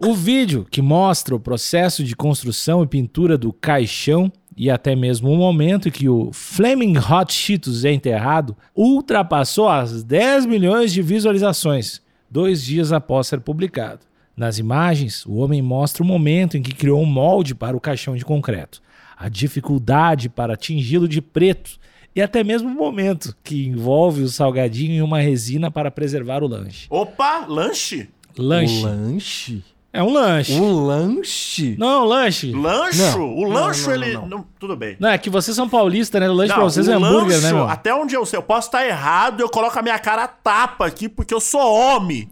O 0.06 0.14
vídeo 0.14 0.68
que 0.70 0.82
mostra 0.82 1.34
o 1.34 1.40
processo 1.40 2.04
de 2.04 2.14
construção 2.14 2.84
e 2.84 2.88
pintura 2.88 3.38
do 3.38 3.54
caixão 3.54 4.30
e 4.56 4.70
até 4.70 4.98
mesmo 4.98 5.32
o 5.32 5.38
momento 5.38 5.88
em 5.88 5.92
que 5.92 6.10
o 6.10 6.30
Flaming 6.34 6.98
Hot 6.98 7.32
Cheetos 7.32 7.86
é 7.86 7.94
enterrado 7.94 8.56
ultrapassou 8.76 9.70
as 9.70 10.04
10 10.04 10.46
milhões 10.46 10.92
de 10.92 11.02
visualizações, 11.02 12.02
dois 12.30 12.64
dias 12.64 12.92
após 12.92 13.28
ser 13.28 13.40
publicado. 13.40 14.02
Nas 14.36 14.58
imagens, 14.58 15.26
o 15.26 15.36
homem 15.36 15.62
mostra 15.62 16.04
o 16.04 16.06
momento 16.06 16.58
em 16.58 16.62
que 16.62 16.76
criou 16.76 17.02
um 17.02 17.06
molde 17.06 17.56
para 17.56 17.78
o 17.78 17.80
caixão 17.80 18.18
de 18.18 18.26
concreto, 18.26 18.82
a 19.18 19.30
dificuldade 19.30 20.28
para 20.28 20.56
atingi-lo 20.56 21.08
de 21.08 21.22
preto 21.22 21.80
e 22.14 22.22
até 22.22 22.44
mesmo 22.44 22.68
o 22.68 22.74
momento 22.74 23.34
que 23.42 23.68
envolve 23.68 24.22
o 24.22 24.28
salgadinho 24.28 24.96
em 24.96 25.02
uma 25.02 25.20
resina 25.20 25.72
para 25.72 25.90
preservar 25.90 26.44
o 26.44 26.48
lanche. 26.48 26.88
Opa, 26.90 27.46
lanche? 27.48 28.10
Lanche. 28.38 28.80
O 28.80 28.84
lanche? 28.84 29.64
É 29.96 30.02
um 30.02 30.12
lanche. 30.12 30.60
O 30.60 30.86
lanche? 30.88 31.76
Não, 31.78 32.04
lanche. 32.04 32.52
Lancho? 32.52 33.20
Não. 33.20 33.36
O 33.36 33.44
lancho, 33.48 33.92
Não, 33.92 33.98
não, 33.98 34.04
ele. 34.04 34.14
não, 34.16 34.28
não, 34.28 34.48
tudo 34.58 34.76
bem. 34.76 34.98
Não, 35.00 35.10
é 35.10 35.20
que 35.20 35.30
vocês 35.30 35.56
são 35.56 35.70
paulistas, 35.70 36.20
né? 36.20 36.28
O 36.28 36.34
lanche 36.34 36.50
Não, 36.50 36.56
pra 36.56 36.64
vocês 36.64 36.88
é 36.88 36.94
hambúrguer, 36.94 37.38
né, 37.38 37.52
lancho, 37.52 37.56
meu? 37.56 37.70
Até 37.70 37.94
onde 37.94 38.16
eu 38.16 38.26
sei, 38.26 38.40
eu 38.40 38.44
posso 38.44 38.70
estar 38.70 38.84
errado 38.84 39.42
eu 39.42 39.50
coloco 39.50 39.78
a 39.78 39.84
minha 39.84 40.00
cara 40.00 40.24
a 40.24 40.28
tapa 40.28 40.88
aqui 40.88 41.08
porque 41.08 41.32
eu 41.32 41.40
sou 41.40 41.62
homem. 41.62 42.28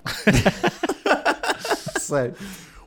Sério. 1.99 2.33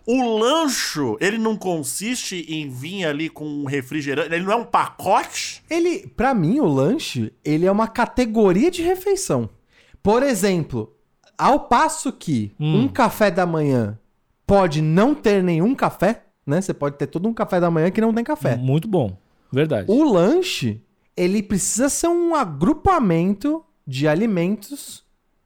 O 0.06 0.38
lancho, 0.38 1.16
ele 1.20 1.38
não 1.38 1.56
consiste 1.56 2.44
em 2.48 2.68
vir 2.68 3.04
ali 3.06 3.28
com 3.28 3.46
um 3.46 3.64
refrigerante, 3.64 4.34
ele 4.34 4.44
não 4.44 4.52
é 4.52 4.56
um 4.56 4.64
pacote? 4.64 5.62
Ele, 5.70 6.06
pra 6.16 6.34
mim, 6.34 6.58
o 6.58 6.66
lanche, 6.66 7.32
ele 7.44 7.64
é 7.64 7.70
uma 7.70 7.86
categoria 7.86 8.70
de 8.72 8.82
refeição. 8.82 9.48
Por 10.02 10.22
exemplo, 10.22 10.92
ao 11.38 11.60
passo 11.60 12.12
que 12.12 12.52
um 12.60 12.86
café 12.88 13.30
da 13.30 13.46
manhã 13.46 13.98
pode 14.46 14.80
não 14.82 15.14
ter 15.14 15.42
nenhum 15.42 15.74
café, 15.74 16.24
né? 16.46 16.60
Você 16.60 16.74
pode 16.74 16.96
ter 16.96 17.06
todo 17.06 17.28
um 17.28 17.34
café 17.34 17.60
da 17.60 17.70
manhã 17.70 17.90
que 17.90 18.00
não 18.00 18.12
tem 18.12 18.24
café. 18.24 18.56
Muito 18.56 18.86
bom. 18.88 19.16
Verdade. 19.52 19.86
O 19.90 20.02
lanche, 20.04 20.82
ele 21.16 21.42
precisa 21.42 21.88
ser 21.88 22.08
um 22.08 22.34
agrupamento 22.34 23.64
de 23.86 24.08
alimentos 24.08 25.04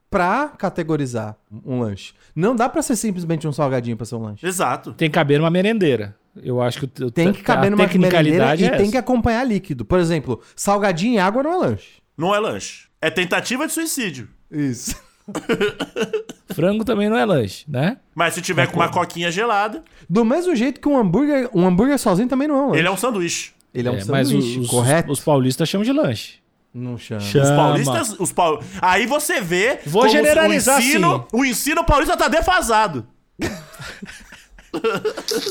pra 0.09 0.47
categorizar 0.49 1.37
um 1.65 1.79
lanche. 1.81 2.13
Não 2.35 2.55
dá 2.55 2.67
pra 2.67 2.81
ser 2.81 2.95
simplesmente 2.95 3.47
um 3.47 3.51
salgadinho 3.53 3.95
pra 3.95 4.05
ser 4.05 4.15
um 4.15 4.23
lanche. 4.23 4.45
Exato. 4.45 4.93
Tem 4.93 5.09
que 5.09 5.13
caber 5.13 5.37
numa 5.39 5.49
merendeira. 5.51 6.15
Eu 6.41 6.61
acho 6.61 6.79
que 6.87 7.03
o- 7.03 7.11
Tem 7.11 7.31
que 7.33 7.43
caber 7.43 7.69
numa 7.69 7.83
merendeira 7.83 8.17
tecnicalidade 8.17 8.63
e 8.63 8.67
é 8.67 8.77
tem 8.77 8.89
que 8.89 8.97
acompanhar 8.97 9.43
líquido. 9.43 9.85
Por 9.85 9.99
exemplo, 9.99 10.41
salgadinho 10.55 11.15
e 11.15 11.19
água 11.19 11.43
não 11.43 11.51
é 11.53 11.57
lanche. 11.67 12.01
Não 12.17 12.33
é 12.33 12.39
lanche. 12.39 12.87
É 13.01 13.09
tentativa 13.09 13.67
de 13.67 13.73
suicídio. 13.73 14.29
Isso. 14.51 14.95
Frango 16.53 16.83
também 16.83 17.09
não 17.09 17.17
é 17.17 17.25
lanche, 17.25 17.65
né? 17.67 17.97
Mas 18.13 18.33
se 18.33 18.41
tiver 18.41 18.67
com 18.67 18.77
uma 18.77 18.89
coquinha 18.89 19.31
gelada, 19.31 19.83
Do 20.09 20.25
mesmo 20.25 20.55
jeito 20.55 20.79
que 20.81 20.87
um 20.87 20.97
hambúrguer, 20.97 21.49
um 21.53 21.65
hambúrguer 21.65 21.97
sozinho 21.97 22.27
também 22.27 22.47
não 22.47 22.55
é 22.55 22.61
um 22.61 22.67
lanche. 22.67 22.79
ele 22.79 22.87
é 22.87 22.91
um 22.91 22.97
sanduíche. 22.97 23.51
Ele 23.73 23.87
é 23.87 23.91
um 23.91 23.95
É, 23.95 24.05
mas 24.05 24.27
sanduíche, 24.27 24.59
os, 24.59 24.67
correto? 24.67 25.11
os 25.11 25.19
paulistas 25.19 25.69
chamam 25.69 25.85
de 25.85 25.93
lanche. 25.93 26.39
Não 26.73 26.97
chama. 26.97 27.21
Chama. 27.21 27.43
Os 27.43 27.51
paulistas. 27.51 28.19
Os 28.19 28.31
pau... 28.31 28.63
Aí 28.81 29.05
você 29.05 29.41
vê. 29.41 29.79
Vou 29.85 30.03
como 30.03 30.11
generalizar 30.13 30.77
o 30.77 30.79
ensino, 30.81 31.15
assim. 31.15 31.25
O 31.33 31.45
ensino 31.45 31.83
paulista 31.83 32.15
tá 32.17 32.27
defasado. 32.27 33.07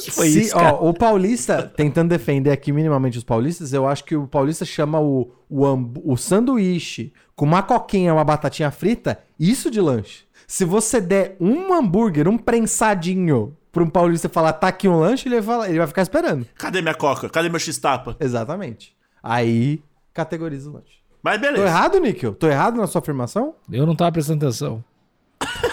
Que 0.04 0.10
foi 0.12 0.28
Se- 0.30 0.40
isso, 0.42 0.54
cara? 0.54 0.74
ó, 0.74 0.88
o 0.88 0.94
paulista, 0.94 1.62
tentando 1.76 2.08
defender 2.10 2.50
aqui 2.50 2.72
minimamente 2.72 3.18
os 3.18 3.24
paulistas, 3.24 3.72
eu 3.72 3.86
acho 3.86 4.04
que 4.04 4.16
o 4.16 4.26
paulista 4.26 4.64
chama 4.64 5.00
o, 5.00 5.30
o, 5.48 5.66
o 6.12 6.16
sanduíche 6.16 7.12
com 7.36 7.44
uma 7.44 7.62
coquinha, 7.62 8.12
uma 8.14 8.24
batatinha 8.24 8.70
frita, 8.70 9.18
isso 9.38 9.70
de 9.70 9.80
lanche. 9.80 10.24
Se 10.46 10.64
você 10.64 11.00
der 11.00 11.36
um 11.40 11.72
hambúrguer, 11.74 12.26
um 12.28 12.38
prensadinho 12.38 13.56
pra 13.70 13.82
um 13.84 13.88
paulista 13.90 14.28
falar, 14.28 14.54
tá 14.54 14.68
aqui 14.68 14.88
um 14.88 14.98
lanche, 14.98 15.28
ele 15.28 15.36
vai, 15.40 15.44
falar- 15.44 15.68
ele 15.68 15.78
vai 15.78 15.86
ficar 15.86 16.02
esperando. 16.02 16.46
Cadê 16.56 16.80
minha 16.82 16.94
coca? 16.94 17.28
Cadê 17.28 17.48
meu 17.48 17.60
x-tapa? 17.60 18.16
Exatamente. 18.18 18.96
Aí, 19.22 19.82
categoriza 20.14 20.70
o 20.70 20.72
lanche. 20.72 20.98
Mas 21.22 21.34
Tô 21.34 21.40
beleza. 21.40 21.64
errado, 21.66 21.98
Níquel? 22.00 22.32
Tô 22.34 22.48
errado 22.48 22.76
na 22.76 22.86
sua 22.86 23.00
afirmação? 23.00 23.54
Eu 23.70 23.84
não 23.84 23.94
tava 23.94 24.12
prestando 24.12 24.44
atenção. 24.46 24.82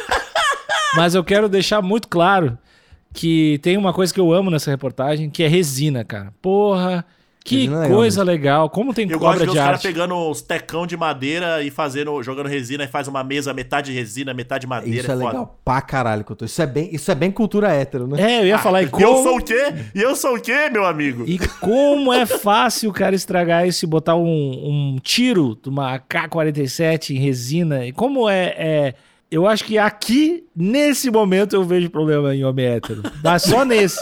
Mas 0.96 1.14
eu 1.16 1.24
quero 1.24 1.50
deixar 1.50 1.82
muito 1.82 2.08
claro 2.08 2.58
que 3.16 3.58
tem 3.64 3.78
uma 3.78 3.94
coisa 3.94 4.14
que 4.14 4.20
eu 4.20 4.32
amo 4.34 4.52
nessa 4.52 4.70
reportagem, 4.70 5.30
que 5.30 5.42
é 5.42 5.48
resina, 5.48 6.04
cara. 6.04 6.34
Porra, 6.42 7.04
que 7.44 7.58
Resina 7.58 7.76
é 7.76 7.80
legal 7.82 7.96
coisa 7.98 8.24
legal. 8.24 8.70
Como 8.72 8.92
tem 8.92 9.08
Eu 9.10 9.20
gosto 9.20 9.34
cobra 9.34 9.46
de 9.46 9.52
de 9.54 9.58
os 9.58 9.64
caras 9.64 9.74
arte. 9.76 9.88
pegando 9.88 10.16
os 10.32 10.42
tecão 10.42 10.88
de 10.88 10.98
madeira 10.98 11.62
e 11.62 11.70
fazendo, 11.70 12.22
jogando 12.24 12.48
resina 12.48 12.84
e 12.84 12.88
faz 12.88 13.08
uma 13.08 13.24
mesa 13.24 13.54
metade 13.54 13.94
resina, 13.94 14.34
metade 14.34 14.66
madeira. 14.66 15.00
Isso 15.02 15.12
é 15.12 15.14
foda. 15.16 15.28
legal 15.28 15.60
pra 15.64 15.80
caralho, 15.80 16.24
Couto. 16.26 16.44
Isso 16.44 16.60
é 16.62 16.66
bem, 16.66 16.90
isso 16.92 17.12
é 17.12 17.14
bem 17.16 17.30
cultura 17.32 17.72
hétero, 17.72 18.08
né? 18.08 18.20
É, 18.20 18.42
eu 18.42 18.48
ia 18.48 18.58
falar, 18.58 18.82
e 18.82 18.86
E 18.86 18.88
eu 18.88 19.14
sou 19.14 19.24
como, 19.26 19.38
o 19.38 19.44
quê? 19.44 19.74
E 19.94 20.02
eu 20.02 20.16
sou 20.16 20.36
o 20.36 20.42
quê, 20.42 20.70
meu 20.72 20.86
amigo? 20.86 21.24
e 21.28 21.38
como 21.62 22.12
é 22.12 22.26
fácil 22.26 22.90
o 22.90 22.94
cara 22.94 23.16
estragar 23.16 23.68
isso 23.68 23.86
e 23.86 23.88
botar 23.88 24.16
um, 24.16 24.26
um 24.26 24.98
tiro 25.02 25.56
de 25.62 25.70
uma 25.70 26.00
K-47 26.00 27.12
em 27.16 27.20
resina. 27.20 27.86
E 27.86 27.92
como 27.92 28.28
é, 28.28 28.56
é- 28.58 28.94
Eu 29.36 29.46
acho 29.46 29.66
que 29.66 29.78
aqui, 29.78 30.46
nesse 30.56 31.12
momento, 31.12 31.58
eu 31.58 31.64
vejo 31.66 31.90
problema 31.90 32.34
em 32.34 32.46
homem 32.46 32.68
hétero. 32.68 33.04
Mas 33.22 33.44
só 33.44 33.66
nesse. 33.66 34.00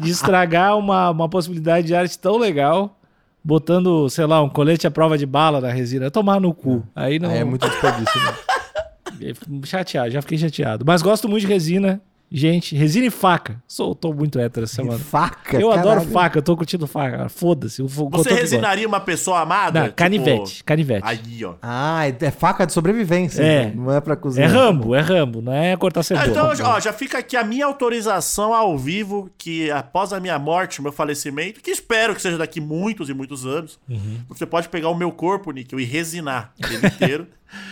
De 0.00 0.10
estragar 0.10 0.76
uma, 0.76 1.08
uma 1.08 1.30
possibilidade 1.30 1.86
de 1.86 1.94
arte 1.94 2.18
tão 2.18 2.36
legal, 2.36 3.00
botando, 3.42 4.06
sei 4.10 4.26
lá, 4.26 4.42
um 4.42 4.48
colete 4.50 4.86
à 4.86 4.90
prova 4.90 5.16
de 5.16 5.24
bala 5.24 5.62
na 5.62 5.70
resina. 5.70 6.10
Tomar 6.10 6.42
no 6.42 6.52
cu. 6.52 6.86
Aí 6.94 7.18
não. 7.18 7.30
Aí 7.30 7.38
é 7.38 7.44
muito 7.44 7.66
desperdício, 7.66 8.20
né? 8.22 9.32
Chateado, 9.64 10.10
já 10.10 10.20
fiquei 10.20 10.36
chateado. 10.36 10.84
Mas 10.86 11.00
gosto 11.00 11.26
muito 11.26 11.46
de 11.46 11.50
resina. 11.50 11.98
Gente, 12.30 12.76
resina 12.76 13.06
e 13.06 13.10
faca. 13.10 13.62
Sou, 13.66 13.94
tô 13.94 14.12
muito 14.12 14.38
hétero 14.38 14.64
essa 14.64 14.74
semana. 14.76 14.98
Faca, 14.98 15.58
Eu 15.58 15.72
adoro 15.72 16.00
caralho. 16.00 16.10
faca, 16.10 16.38
eu 16.38 16.42
tô 16.42 16.54
curtindo 16.56 16.86
faca. 16.86 17.26
Foda-se. 17.30 17.80
o 17.82 17.88
fo- 17.88 18.10
Você 18.10 18.34
resinaria 18.34 18.86
uma 18.86 19.00
pessoa 19.00 19.40
amada? 19.40 19.80
Não, 19.80 19.86
Tipo, 19.86 19.96
canivete, 19.96 20.62
canivete. 20.62 21.02
Aí, 21.06 21.42
ó. 21.44 21.54
Ah, 21.62 22.06
é 22.06 22.14
é 22.26 22.30
faca 22.30 22.66
de 22.66 22.72
sobrevivência. 22.74 23.42
É. 23.42 23.62
então, 23.68 23.84
Não 23.84 23.92
é 23.94 24.00
pra 24.00 24.12
é 24.12 24.16
cozinhar. 24.16 24.50
rambo, 24.50 24.94
é 24.94 25.00
rambo, 25.00 25.40
não 25.40 25.52
é 25.54 25.74
cortar 25.78 26.00
Ah, 26.00 26.02
cebola. 26.02 26.26
então, 26.28 26.50
ó, 26.66 26.78
já 26.80 26.92
fica 26.92 27.16
aqui 27.18 27.34
a 27.34 27.42
minha 27.42 27.64
autorização 27.64 28.52
ao 28.52 28.76
vivo 28.76 29.30
que 29.38 29.70
após 29.70 30.12
a 30.12 30.20
minha 30.20 30.38
morte, 30.38 30.80
o 30.80 30.82
meu 30.82 30.92
falecimento, 30.92 31.62
que 31.62 31.70
espero 31.70 32.14
que 32.14 32.20
seja 32.20 32.36
daqui 32.36 32.60
muitos 32.60 33.08
e 33.08 33.14
muitos 33.14 33.46
anos, 33.46 33.78
Uhum. 33.88 34.18
você 34.28 34.44
pode 34.44 34.68
pegar 34.68 34.90
o 34.90 34.94
meu 34.94 35.10
corpo, 35.10 35.50
Níquel, 35.50 35.80
e 35.80 35.84
resinar 35.84 36.52
ele 36.62 36.86
inteiro 36.86 37.26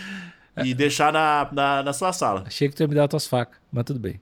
e 0.65 0.73
deixar 0.73 1.13
na, 1.13 1.47
na, 1.51 1.83
na 1.83 1.93
sua 1.93 2.11
sala. 2.11 2.43
Achei 2.47 2.67
que 2.69 2.75
tu 2.75 2.81
ia 2.81 2.87
me 2.87 2.95
dar 2.95 3.03
as 3.03 3.09
tuas 3.09 3.27
facas, 3.27 3.55
mas 3.71 3.83
tudo 3.83 3.99
bem. 3.99 4.19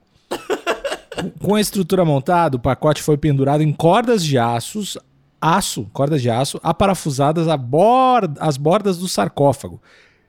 Com- 1.40 1.54
a 1.54 1.60
estrutura 1.60 2.04
montada, 2.04 2.56
o 2.56 2.60
pacote 2.60 3.02
foi 3.02 3.16
pendurado 3.16 3.62
em 3.62 3.72
cordas 3.72 4.24
de 4.24 4.38
aços, 4.38 4.98
aço, 5.40 5.88
cordas 5.92 6.20
de 6.22 6.30
aço, 6.30 6.60
aparafusadas 6.62 7.48
a 7.48 7.56
bor- 7.56 8.30
às 8.40 8.56
bordas 8.56 8.98
do 8.98 9.08
sarcófago, 9.08 9.80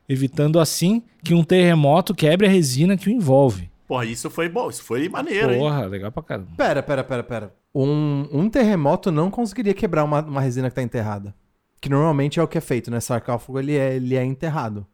evitando 0.08 0.60
assim 0.60 1.02
que 1.24 1.34
um 1.34 1.44
terremoto 1.44 2.14
quebre 2.16 2.48
a 2.48 2.50
resina 2.50 2.96
que 2.98 3.10
o 3.10 3.12
envolve. 3.12 3.70
Porra, 3.88 4.06
isso 4.06 4.30
foi 4.30 4.50
bom, 4.50 4.70
isso 4.70 4.84
foi 4.84 5.08
maneiro, 5.08 5.54
hein? 5.54 5.60
Porra, 5.60 5.86
legal 5.86 6.12
pra 6.12 6.24
caramba. 6.24 6.50
Pera, 6.58 6.84
pera, 6.84 7.04
pera, 7.04 7.24
pera. 7.24 7.54
Um, 7.74 8.28
um 8.32 8.50
terremoto 8.50 9.12
não 9.12 9.30
conseguiria 9.32 9.74
quebrar 9.74 10.04
uma, 10.04 10.22
uma 10.22 10.42
resina 10.42 10.70
que 10.70 10.76
tá 10.76 10.82
enterrada. 10.82 11.34
Que 11.80 11.90
normalmente 11.90 12.40
é 12.40 12.44
o 12.44 12.48
que 12.48 12.58
é 12.58 12.62
feito, 12.62 12.90
né? 12.92 13.00
Sarcófago, 13.00 13.60
ele 13.60 13.78
é, 13.78 13.96
ele 13.96 14.16
é 14.16 14.26
enterrado. 14.26 14.86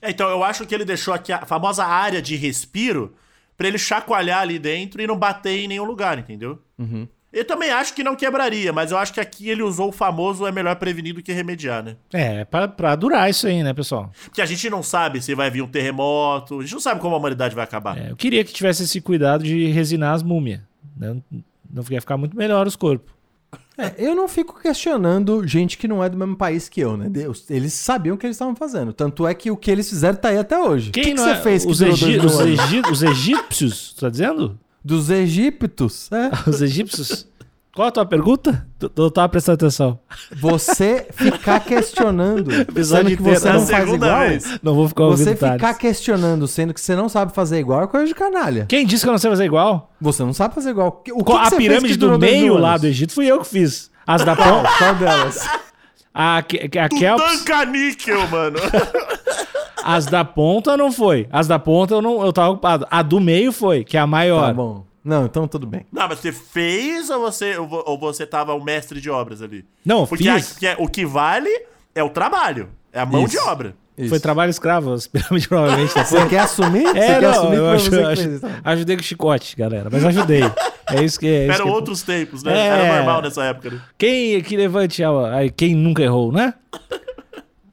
É, 0.00 0.10
então, 0.10 0.28
eu 0.30 0.42
acho 0.42 0.66
que 0.66 0.74
ele 0.74 0.84
deixou 0.84 1.12
aqui 1.12 1.30
a 1.32 1.44
famosa 1.44 1.84
área 1.84 2.22
de 2.22 2.34
respiro 2.34 3.12
pra 3.56 3.68
ele 3.68 3.78
chacoalhar 3.78 4.40
ali 4.40 4.58
dentro 4.58 5.00
e 5.00 5.06
não 5.06 5.16
bater 5.16 5.58
em 5.58 5.68
nenhum 5.68 5.84
lugar, 5.84 6.18
entendeu? 6.18 6.58
Uhum. 6.78 7.06
Eu 7.32 7.46
também 7.46 7.70
acho 7.70 7.94
que 7.94 8.04
não 8.04 8.14
quebraria, 8.14 8.74
mas 8.74 8.90
eu 8.90 8.98
acho 8.98 9.14
que 9.14 9.20
aqui 9.20 9.48
ele 9.48 9.62
usou 9.62 9.88
o 9.88 9.92
famoso 9.92 10.46
é 10.46 10.52
melhor 10.52 10.76
prevenir 10.76 11.14
do 11.14 11.22
que 11.22 11.32
remediar, 11.32 11.82
né? 11.82 11.96
É, 12.12 12.44
pra, 12.44 12.68
pra 12.68 12.94
durar 12.94 13.30
isso 13.30 13.46
aí, 13.46 13.62
né, 13.62 13.72
pessoal? 13.72 14.12
Porque 14.24 14.42
a 14.42 14.46
gente 14.46 14.68
não 14.68 14.82
sabe 14.82 15.22
se 15.22 15.34
vai 15.34 15.50
vir 15.50 15.62
um 15.62 15.66
terremoto, 15.66 16.58
a 16.58 16.62
gente 16.62 16.74
não 16.74 16.80
sabe 16.80 17.00
como 17.00 17.14
a 17.14 17.18
humanidade 17.18 17.54
vai 17.54 17.64
acabar. 17.64 17.96
É, 17.96 18.10
eu 18.10 18.16
queria 18.16 18.44
que 18.44 18.52
tivesse 18.52 18.82
esse 18.82 19.00
cuidado 19.00 19.44
de 19.44 19.68
resinar 19.68 20.12
as 20.12 20.22
múmias. 20.22 20.60
Né? 20.94 21.16
Não 21.72 21.82
ia 21.88 22.02
ficar 22.02 22.18
muito 22.18 22.36
melhor 22.36 22.66
os 22.66 22.76
corpos. 22.76 23.10
É, 23.76 23.94
eu 23.98 24.14
não 24.14 24.28
fico 24.28 24.60
questionando 24.60 25.46
gente 25.46 25.78
que 25.78 25.88
não 25.88 26.04
é 26.04 26.08
do 26.08 26.16
mesmo 26.16 26.36
país 26.36 26.68
que 26.68 26.80
eu, 26.80 26.96
né? 26.96 27.08
Deus, 27.08 27.44
eles 27.50 27.72
sabiam 27.72 28.14
o 28.14 28.18
que 28.18 28.26
eles 28.26 28.36
estavam 28.36 28.54
fazendo. 28.54 28.92
Tanto 28.92 29.26
é 29.26 29.32
que 29.34 29.50
o 29.50 29.56
que 29.56 29.70
eles 29.70 29.88
fizeram 29.88 30.16
tá 30.16 30.28
aí 30.28 30.38
até 30.38 30.58
hoje. 30.58 30.90
o 30.90 30.92
que, 30.92 31.00
que 31.00 31.14
não 31.14 31.24
você 31.24 31.30
é- 31.30 31.36
fez 31.36 31.64
que 31.64 31.70
os, 31.72 31.80
egi- 31.80 32.18
os, 32.18 32.38
egi- 32.40 32.82
os 32.90 33.02
egípcios, 33.02 33.94
tá 33.98 34.08
dizendo? 34.10 34.58
Dos 34.84 35.10
egípcios, 35.10 36.10
é. 36.12 36.30
Os 36.48 36.60
egípcios? 36.60 37.26
Qual 37.74 37.88
a 37.88 37.90
tua 37.90 38.04
pergunta? 38.04 38.66
Tu, 38.78 38.86
tu 38.90 39.10
tava 39.10 39.30
prestando 39.30 39.54
atenção. 39.54 39.98
Você 40.36 41.06
ficar 41.10 41.60
questionando, 41.60 42.50
sendo 42.84 43.16
que 43.16 43.22
você 43.22 43.48
a 43.48 43.52
não 43.54 43.66
faz 43.66 43.88
igual. 43.90 44.18
vez. 44.28 44.58
Não 44.62 44.74
vou 44.74 44.88
ficar 44.88 45.04
ouvindo 45.04 45.24
Você 45.24 45.34
ficar 45.34 45.52
detalhes. 45.52 45.78
questionando, 45.78 46.46
sendo 46.46 46.74
que 46.74 46.80
você 46.82 46.94
não 46.94 47.08
sabe 47.08 47.34
fazer 47.34 47.58
igual, 47.58 47.82
é 47.82 47.86
coisa 47.86 48.06
de 48.06 48.14
canalha. 48.14 48.66
Quem 48.68 48.84
disse 48.84 49.04
que 49.04 49.08
eu 49.08 49.12
não 49.12 49.18
sei 49.18 49.30
fazer 49.30 49.44
igual? 49.46 49.90
Você 49.98 50.22
não 50.22 50.34
sabe 50.34 50.54
fazer 50.54 50.68
igual. 50.70 50.88
O 50.88 50.92
que, 50.92 51.10
Qual- 51.12 51.24
que 51.24 51.32
a 51.32 51.44
você 51.50 51.56
fez 51.56 51.68
pirâmide 51.68 51.92
que 51.94 51.98
do 51.98 52.06
durou 52.06 52.18
dois 52.18 52.32
mil 52.32 52.40
meio 52.42 52.58
lá 52.58 52.76
do 52.76 52.86
Egito 52.86 53.14
fui 53.14 53.24
eu 53.26 53.40
que 53.40 53.46
fiz. 53.48 53.90
As 54.06 54.22
da 54.22 54.36
Qual? 54.36 54.48
ponta. 54.62 54.68
Qual 54.78 54.94
delas? 54.96 55.48
A, 56.12 56.42
que- 56.42 56.68
que- 56.68 56.78
a 56.78 56.90
Kelps, 56.90 57.38
Tanca 57.40 57.64
níquel, 57.64 58.28
mano. 58.28 58.58
as 59.82 60.04
da 60.04 60.22
ponta 60.26 60.76
não 60.76 60.92
foi. 60.92 61.26
As 61.32 61.48
da 61.48 61.58
ponta 61.58 61.94
eu, 61.94 62.02
não, 62.02 62.22
eu 62.22 62.34
tava 62.34 62.50
ocupado. 62.50 62.86
A 62.90 63.00
do 63.00 63.18
meio 63.18 63.50
foi, 63.50 63.82
que 63.82 63.96
é 63.96 64.00
a 64.00 64.06
maior. 64.06 64.48
Tá 64.48 64.52
bom. 64.52 64.84
Não, 65.04 65.24
então 65.26 65.48
tudo 65.48 65.66
bem. 65.66 65.84
Não, 65.92 66.08
mas 66.08 66.18
você 66.20 66.30
fez 66.32 67.10
ou 67.10 67.20
você, 67.20 67.56
ou 67.58 67.66
vo- 67.66 67.82
ou 67.86 67.98
você 67.98 68.24
tava 68.24 68.54
um 68.54 68.62
mestre 68.62 69.00
de 69.00 69.10
obras 69.10 69.42
ali? 69.42 69.64
Não, 69.84 70.06
Porque 70.06 70.24
fiz. 70.32 70.52
que 70.52 70.66
é- 70.66 70.76
o 70.78 70.86
que 70.88 71.04
vale 71.04 71.50
é 71.94 72.02
o 72.02 72.08
trabalho, 72.08 72.68
é 72.92 73.00
a 73.00 73.06
mão 73.06 73.24
Isso. 73.24 73.32
de 73.32 73.38
obra. 73.38 73.74
Isso. 73.98 74.08
Foi 74.08 74.18
trabalho 74.20 74.48
escravo, 74.50 74.92
as 74.92 75.06
pirâmides 75.08 75.46
provavelmente. 75.46 75.92
tá 75.92 76.04
Você 76.04 76.26
quer 76.26 76.38
assumir? 76.40 76.82
você 76.84 76.98
É, 76.98 77.06
quer 77.18 77.22
não, 77.22 77.30
assumir 77.30 77.56
eu 77.56 77.68
aju- 77.70 77.90
você 77.90 78.02
aju- 78.02 78.22
fez 78.22 78.34
isso? 78.36 78.46
ajudei 78.64 78.96
com 78.96 79.02
chicote, 79.02 79.56
galera. 79.56 79.88
Mas 79.92 80.04
ajudei. 80.04 80.42
É 80.88 81.02
isso 81.04 81.18
que 81.20 81.26
é. 81.26 81.44
isso 81.44 81.52
Eram 81.54 81.64
que 81.66 81.70
é- 81.70 81.74
outros 81.74 82.02
tempos, 82.02 82.42
né? 82.42 82.52
É. 82.56 82.66
Era 82.68 82.96
normal 82.96 83.22
nessa 83.22 83.44
época, 83.44 83.70
né? 83.70 83.80
Quem 83.98 84.40
que 84.42 84.56
levante 84.56 85.02
a... 85.04 85.10
quem 85.56 85.74
nunca 85.74 86.02
errou, 86.02 86.32
né? 86.32 86.54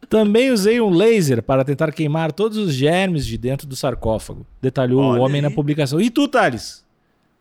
Também 0.09 0.49
usei 0.51 0.81
um 0.81 0.89
laser 0.89 1.43
para 1.43 1.63
tentar 1.63 1.91
queimar 1.91 2.31
todos 2.31 2.57
os 2.57 2.73
germes 2.73 3.25
de 3.27 3.37
dentro 3.37 3.67
do 3.67 3.75
sarcófago. 3.75 4.45
Detalhou 4.59 5.01
Olha 5.03 5.21
o 5.21 5.23
homem 5.23 5.35
aí. 5.35 5.41
na 5.41 5.51
publicação. 5.51 6.01
E 6.01 6.09
tu, 6.09 6.27
Thales? 6.27 6.83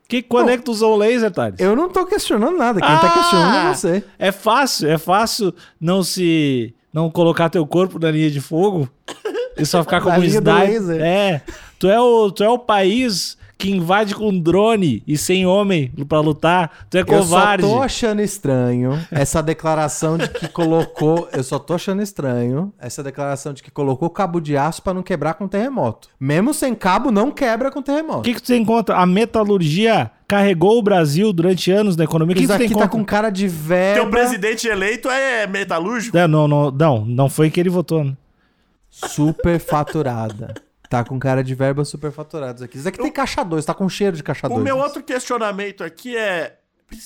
Que, 0.09 0.23
quando 0.23 0.49
é 0.49 0.57
que 0.57 0.63
tu 0.65 0.71
usou 0.73 0.95
o 0.95 0.97
laser, 0.97 1.31
Thales? 1.31 1.61
Eu 1.61 1.77
não 1.77 1.89
tô 1.91 2.07
questionando 2.07 2.57
nada. 2.57 2.81
Quem 2.81 2.89
tá 2.89 3.07
Ah! 3.07 3.11
questionando 3.13 3.57
é 3.57 3.75
você. 3.75 4.05
É 4.19 4.33
fácil, 4.33 4.89
é 4.89 4.97
fácil 4.99 5.55
não 5.81 6.03
se... 6.03 6.75
Não 6.93 7.11
colocar 7.11 7.51
teu 7.51 7.67
corpo 7.67 7.99
na 7.99 8.11
linha 8.11 8.31
de 8.31 8.41
fogo 8.41 8.89
e 9.59 9.65
só 9.67 9.83
ficar 9.85 10.01
como 10.01 10.19
um 10.19 10.25
sniper. 10.25 10.55
laser. 10.55 11.01
É. 11.03 11.43
Tu 11.79 11.87
é, 11.89 12.01
o, 12.01 12.31
tu 12.33 12.43
é 12.43 12.49
o 12.49 12.59
país 12.59 13.37
que 13.59 13.73
invade 13.73 14.15
com 14.15 14.39
drone 14.39 15.03
e 15.05 15.19
sem 15.19 15.45
homem 15.45 15.91
pra 16.09 16.21
lutar. 16.21 16.87
Tu 16.89 16.97
é 16.97 17.05
covarde. 17.05 17.65
Eu 17.65 17.69
só 17.69 17.77
tô 17.77 17.83
achando 17.83 18.23
estranho 18.23 19.05
essa 19.11 19.43
declaração 19.43 20.17
de 20.17 20.29
que 20.29 20.47
colocou. 20.47 21.29
Eu 21.33 21.43
só 21.43 21.59
tô 21.59 21.75
achando 21.75 22.01
estranho 22.01 22.73
essa 22.79 23.03
declaração 23.03 23.53
de 23.53 23.61
que 23.63 23.71
colocou 23.71 24.09
cabo 24.11 24.39
de 24.41 24.57
aço 24.57 24.81
pra 24.81 24.95
não 24.95 25.03
quebrar 25.03 25.35
com 25.35 25.49
terremoto. 25.49 26.09
Mesmo 26.21 26.55
sem 26.55 26.73
cabo, 26.73 27.11
não 27.11 27.33
quebra 27.33 27.69
com 27.73 27.81
O 27.81 27.83
terremoto. 27.83 28.23
que, 28.23 28.35
que 28.35 28.43
tu 28.43 28.47
tem 28.47 28.65
contra? 28.65 28.97
A 28.97 29.05
metalurgia 29.05 30.09
carregou 30.29 30.79
o 30.79 30.83
Brasil 30.83 31.33
durante 31.33 31.73
anos 31.73 31.97
na 31.97 32.05
economia. 32.05 32.35
O 32.35 32.37
que, 32.39 32.45
Isso 32.45 32.57
que 32.57 32.65
aqui 32.65 32.75
tá 32.77 32.87
com 32.87 33.05
cara 33.05 33.29
de 33.29 33.49
verba. 33.49 34.03
Teu 34.03 34.11
presidente 34.11 34.69
eleito 34.69 35.09
é 35.11 35.49
metalúrgico? 35.49 36.17
Não, 36.17 36.29
não, 36.29 36.47
não, 36.47 36.71
não, 36.71 37.05
não 37.05 37.29
foi 37.29 37.51
que 37.51 37.59
ele 37.59 37.71
votou. 37.71 38.05
né? 38.05 38.13
Superfaturada. 38.89 40.55
Tá 40.89 41.05
com 41.05 41.19
cara 41.19 41.45
de 41.45 41.55
verba 41.55 41.85
superfaturadas 41.85 42.63
aqui. 42.63 42.79
Isso 42.79 42.89
aqui 42.89 42.99
tem 42.99 43.13
caixa 43.13 43.45
2, 43.45 43.65
tá 43.65 43.75
com 43.75 43.89
cheiro 43.89 44.17
de 44.17 44.23
caixa 44.23 44.49
2. 44.49 44.61
O 44.61 44.65
meu 44.65 44.79
outro 44.79 45.03
questionamento 45.03 45.85
aqui 45.85 46.17
é. 46.17 46.57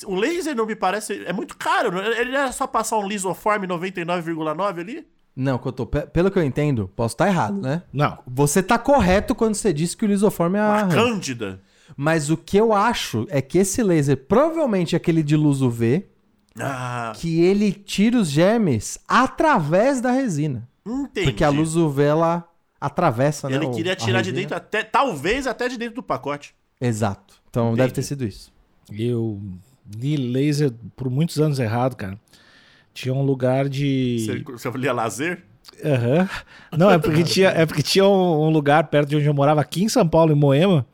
O 0.05 0.15
laser 0.15 0.55
não 0.55 0.65
me 0.65 0.75
parece. 0.75 1.23
É 1.25 1.33
muito 1.33 1.57
caro. 1.57 1.91
não- 1.91 2.01
Ele 2.01 2.35
era 2.35 2.51
só 2.53 2.65
passar 2.65 2.97
um 2.97 3.07
lisoforme 3.07 3.67
99,9 3.67 4.79
ali? 4.81 5.07
Não, 5.35 5.57
Cotô, 5.57 5.85
pelo 5.85 6.29
que 6.31 6.37
eu 6.39 6.43
entendo, 6.43 6.89
posso 6.95 7.15
estar 7.15 7.27
errado, 7.27 7.59
né? 7.59 7.81
Não. 7.91 8.19
Você 8.27 8.61
tá 8.63 8.77
correto 8.77 9.33
quando 9.33 9.55
você 9.55 9.73
disse 9.73 9.97
que 9.97 10.05
o 10.05 10.07
lisoforme 10.07 10.57
é 10.57 10.61
a 10.61 10.69
Uma 10.83 10.87
cândida. 10.87 11.59
Mas 11.97 12.29
o 12.29 12.37
que 12.37 12.55
eu 12.55 12.71
acho 12.71 13.25
é 13.29 13.41
que 13.41 13.57
esse 13.57 13.81
laser, 13.83 14.15
provavelmente 14.27 14.95
aquele 14.95 15.21
de 15.23 15.35
luz 15.35 15.61
UV, 15.61 16.05
Ah, 16.59 17.11
que 17.15 17.41
ele 17.43 17.71
tira 17.73 18.17
os 18.17 18.29
germes 18.29 18.99
através 19.07 19.99
da 19.99 20.11
resina. 20.11 20.69
entendi. 20.85 21.25
Porque 21.31 21.43
a 21.43 21.49
luz 21.49 21.75
UV, 21.75 22.03
ela 22.03 22.47
atravessa, 22.83 23.49
né? 23.49 23.55
Ele 23.55 23.69
queria 23.69 23.95
tirar 23.95 24.21
de 24.21 24.31
dentro 24.33 24.55
até, 24.57 24.83
talvez 24.83 25.47
até 25.47 25.69
de 25.69 25.77
dentro 25.77 25.95
do 25.95 26.03
pacote. 26.03 26.53
Exato. 26.81 27.35
Então 27.49 27.67
Entendi. 27.67 27.77
deve 27.77 27.93
ter 27.93 28.03
sido 28.03 28.25
isso. 28.25 28.51
Eu 28.91 29.41
li 29.95 30.17
laser 30.17 30.71
por 30.95 31.09
muitos 31.09 31.39
anos 31.39 31.59
errado, 31.59 31.95
cara. 31.95 32.19
Tinha 32.93 33.13
um 33.13 33.23
lugar 33.23 33.69
de. 33.69 34.43
Você, 34.45 34.69
você 34.69 34.77
lia 34.77 34.91
lazer? 34.91 35.43
Aham. 35.83 36.29
Não, 36.77 36.91
é 36.91 36.97
porque 36.97 37.23
tinha, 37.23 37.49
é 37.49 37.65
porque 37.65 37.81
tinha 37.81 38.05
um, 38.05 38.47
um 38.47 38.49
lugar 38.49 38.87
perto 38.87 39.09
de 39.09 39.15
onde 39.15 39.25
eu 39.25 39.33
morava, 39.33 39.61
aqui 39.61 39.83
em 39.83 39.89
São 39.89 40.07
Paulo, 40.07 40.33
em 40.33 40.35
Moema, 40.35 40.85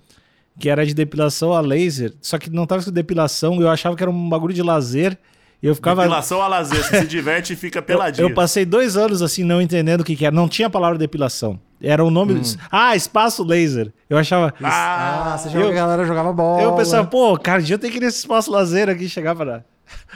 que 0.60 0.69
era 0.69 0.86
de 0.86 0.93
depilação 0.93 1.53
a 1.53 1.60
laser. 1.60 2.13
Só 2.22 2.38
que 2.38 2.51
não 2.51 2.67
tava 2.67 2.79
escrito 2.79 2.93
depilação, 2.93 3.60
eu 3.60 3.67
achava 3.69 3.96
que 3.96 4.03
era 4.03 4.12
um 4.12 4.29
bagulho 4.29 4.53
de 4.53 4.62
lazer. 4.62 5.17
E 5.62 5.65
eu 5.65 5.74
ficava. 5.74 6.03
Depilação 6.03 6.39
a 6.41 6.48
lazer. 6.48 6.84
Você 6.84 7.01
se 7.01 7.08
diverte 7.08 7.53
e 7.53 7.55
fica 7.55 7.79
Eu, 7.79 7.84
peladinho. 7.84 8.29
eu 8.29 8.34
passei 8.36 8.63
dois 8.63 8.96
anos 8.96 9.22
assim, 9.24 9.43
não 9.43 9.60
entendendo 9.60 10.01
o 10.01 10.03
que, 10.03 10.15
que 10.15 10.25
era. 10.25 10.34
Não 10.36 10.48
tinha 10.48 10.67
a 10.67 10.69
palavra 10.69 10.98
depilação. 10.98 11.60
Era 11.81 12.03
o 12.03 12.12
nome. 12.12 12.41
Ah, 12.71 12.95
espaço 12.95 13.43
laser. 13.43 13.91
Eu 14.09 14.17
achava. 14.17 14.53
Ah, 14.62 15.33
Ah, 15.33 15.38
você 15.38 15.50
eu- 15.57 15.69
a 15.69 15.71
galera 15.71 16.05
jogava 16.05 16.33
bola. 16.33 16.62
Eu 16.62 16.75
pensava, 16.75 17.07
pô, 17.07 17.38
cara, 17.38 17.62
dia 17.62 17.75
eu 17.75 17.79
tenho 17.79 17.91
que 17.93 18.00
ir 18.00 18.01
nesse 18.01 18.19
espaço 18.19 18.51
lazer 18.51 18.89
aqui, 18.89 19.07
lá. 19.45 19.63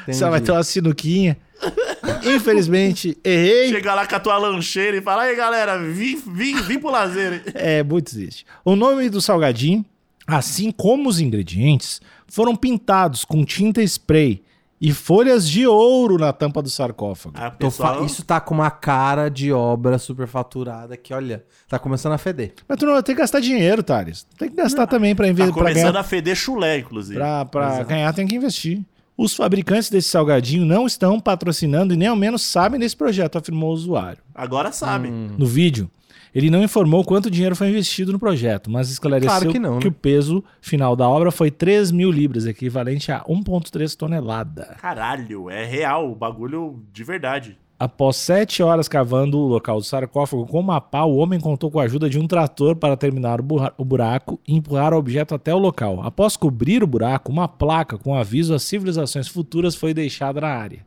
Entendi. 0.04 0.18
Você 0.18 0.30
vai 0.30 0.42
ter 0.42 0.52
uma 0.52 0.64
sinuquinha. 0.64 1.38
Infelizmente, 2.26 3.18
errei. 3.24 3.70
Chega 3.70 3.94
lá 3.94 4.06
com 4.06 4.16
a 4.16 4.20
tua 4.20 4.38
lancheira 4.38 4.98
e 4.98 5.02
fala, 5.02 5.24
aí 5.24 5.36
galera, 5.36 5.78
vim, 5.80 6.22
vim, 6.28 6.62
vim 6.62 6.80
pro 6.80 6.92
lazer. 6.92 7.44
É 7.54 7.82
muito 7.84 8.12
triste. 8.12 8.46
O 8.64 8.76
nome 8.76 9.10
do 9.10 9.22
salgadinho, 9.22 9.84
assim 10.28 10.72
como 10.72 11.10
os 11.10 11.20
ingredientes, 11.20 12.02
foram 12.28 12.56
pintados 12.56 13.24
com 13.26 13.44
tinta 13.46 13.82
spray 13.84 14.42
e 14.86 14.92
folhas 14.92 15.48
de 15.48 15.66
ouro 15.66 16.18
na 16.18 16.34
tampa 16.34 16.62
do 16.62 16.70
sarcófago. 16.70 17.38
Ah, 17.40 17.50
pessoal, 17.50 18.06
Isso 18.06 18.22
tá 18.22 18.42
com 18.42 18.54
uma 18.54 18.70
cara 18.70 19.30
de 19.30 19.50
obra 19.50 19.98
superfaturada 19.98 20.98
que, 20.98 21.14
olha, 21.14 21.46
tá 21.70 21.80
começando 21.80 22.12
a 22.12 22.18
feder. 22.18 22.54
Mas 22.68 22.78
tu 22.78 22.86
não 22.86 23.02
tem 23.02 23.16
que 23.16 23.22
gastar 23.22 23.40
dinheiro, 23.40 23.82
Thales. 23.82 24.28
Tem 24.38 24.50
que 24.50 24.58
gastar 24.58 24.86
também 24.86 25.16
para 25.16 25.24
tá 25.26 25.32
investir. 25.32 25.54
Pra 25.54 25.64
começando 25.64 25.86
ganhar, 25.94 26.00
a 26.02 26.04
feder 26.04 26.36
chulé, 26.36 26.80
inclusive. 26.80 27.18
pra, 27.18 27.46
pra 27.46 27.82
ganhar, 27.84 28.12
tem 28.14 28.28
que 28.28 28.36
investir. 28.36 28.84
Os 29.16 29.36
fabricantes 29.36 29.90
desse 29.90 30.10
salgadinho 30.10 30.66
não 30.66 30.88
estão 30.88 31.20
patrocinando 31.20 31.94
e 31.94 31.98
nem 31.98 32.08
ao 32.08 32.16
menos 32.16 32.42
sabem 32.42 32.80
desse 32.80 32.98
projeto, 32.98 33.38
afirmou 33.38 33.70
o 33.70 33.74
usuário. 33.74 34.24
Agora 34.34 34.72
sabe. 34.72 35.10
Hum. 35.10 35.36
No 35.38 35.46
vídeo, 35.46 35.90
ele 36.34 36.50
não 36.50 36.64
informou 36.64 37.04
quanto 37.04 37.30
dinheiro 37.30 37.56
foi 37.56 37.70
investido 37.70 38.12
no 38.12 38.18
projeto, 38.18 38.72
mas 38.72 38.90
esclareceu 38.90 39.30
Claro 39.30 39.52
que 39.52 39.60
não, 39.60 39.80
né? 39.80 39.88
o 39.88 39.92
peso 39.92 40.44
final 40.60 40.96
da 40.96 41.08
obra 41.08 41.32
foi 41.32 41.52
3 41.52 41.92
mil 41.92 42.10
libras, 42.10 42.48
equivalente 42.48 43.12
a 43.12 43.24
1,3 43.26 43.96
tonelada. 43.96 44.76
Caralho, 44.82 45.48
é 45.50 45.64
real, 45.64 46.12
o 46.12 46.16
bagulho 46.16 46.84
de 46.92 47.04
verdade. 47.04 47.58
Após 47.84 48.16
sete 48.16 48.64
horas 48.64 48.88
cavando 48.88 49.38
o 49.38 49.46
local 49.46 49.76
do 49.76 49.84
sarcófago 49.84 50.48
com 50.48 50.58
uma 50.58 50.80
pá, 50.80 51.04
o 51.04 51.18
homem 51.18 51.38
contou 51.38 51.70
com 51.70 51.82
a 51.82 51.84
ajuda 51.84 52.10
de 52.10 52.18
um 52.18 52.26
trator 52.26 52.78
para 52.78 52.96
terminar 52.96 53.42
o 53.78 53.84
buraco 53.84 54.40
e 54.48 54.56
empurrar 54.56 54.94
o 54.94 54.98
objeto 54.98 55.36
até 55.36 55.54
o 55.54 55.58
local. 55.58 56.02
Após 56.02 56.38
cobrir 56.38 56.82
o 56.82 56.88
buraco, 56.88 57.30
uma 57.30 57.46
placa 57.46 57.98
com 57.98 58.16
aviso 58.16 58.54
às 58.54 58.64
civilizações 58.64 59.28
futuras 59.28 59.76
foi 59.76 59.94
deixada 59.94 60.40
na 60.40 60.48
área. 60.48 60.86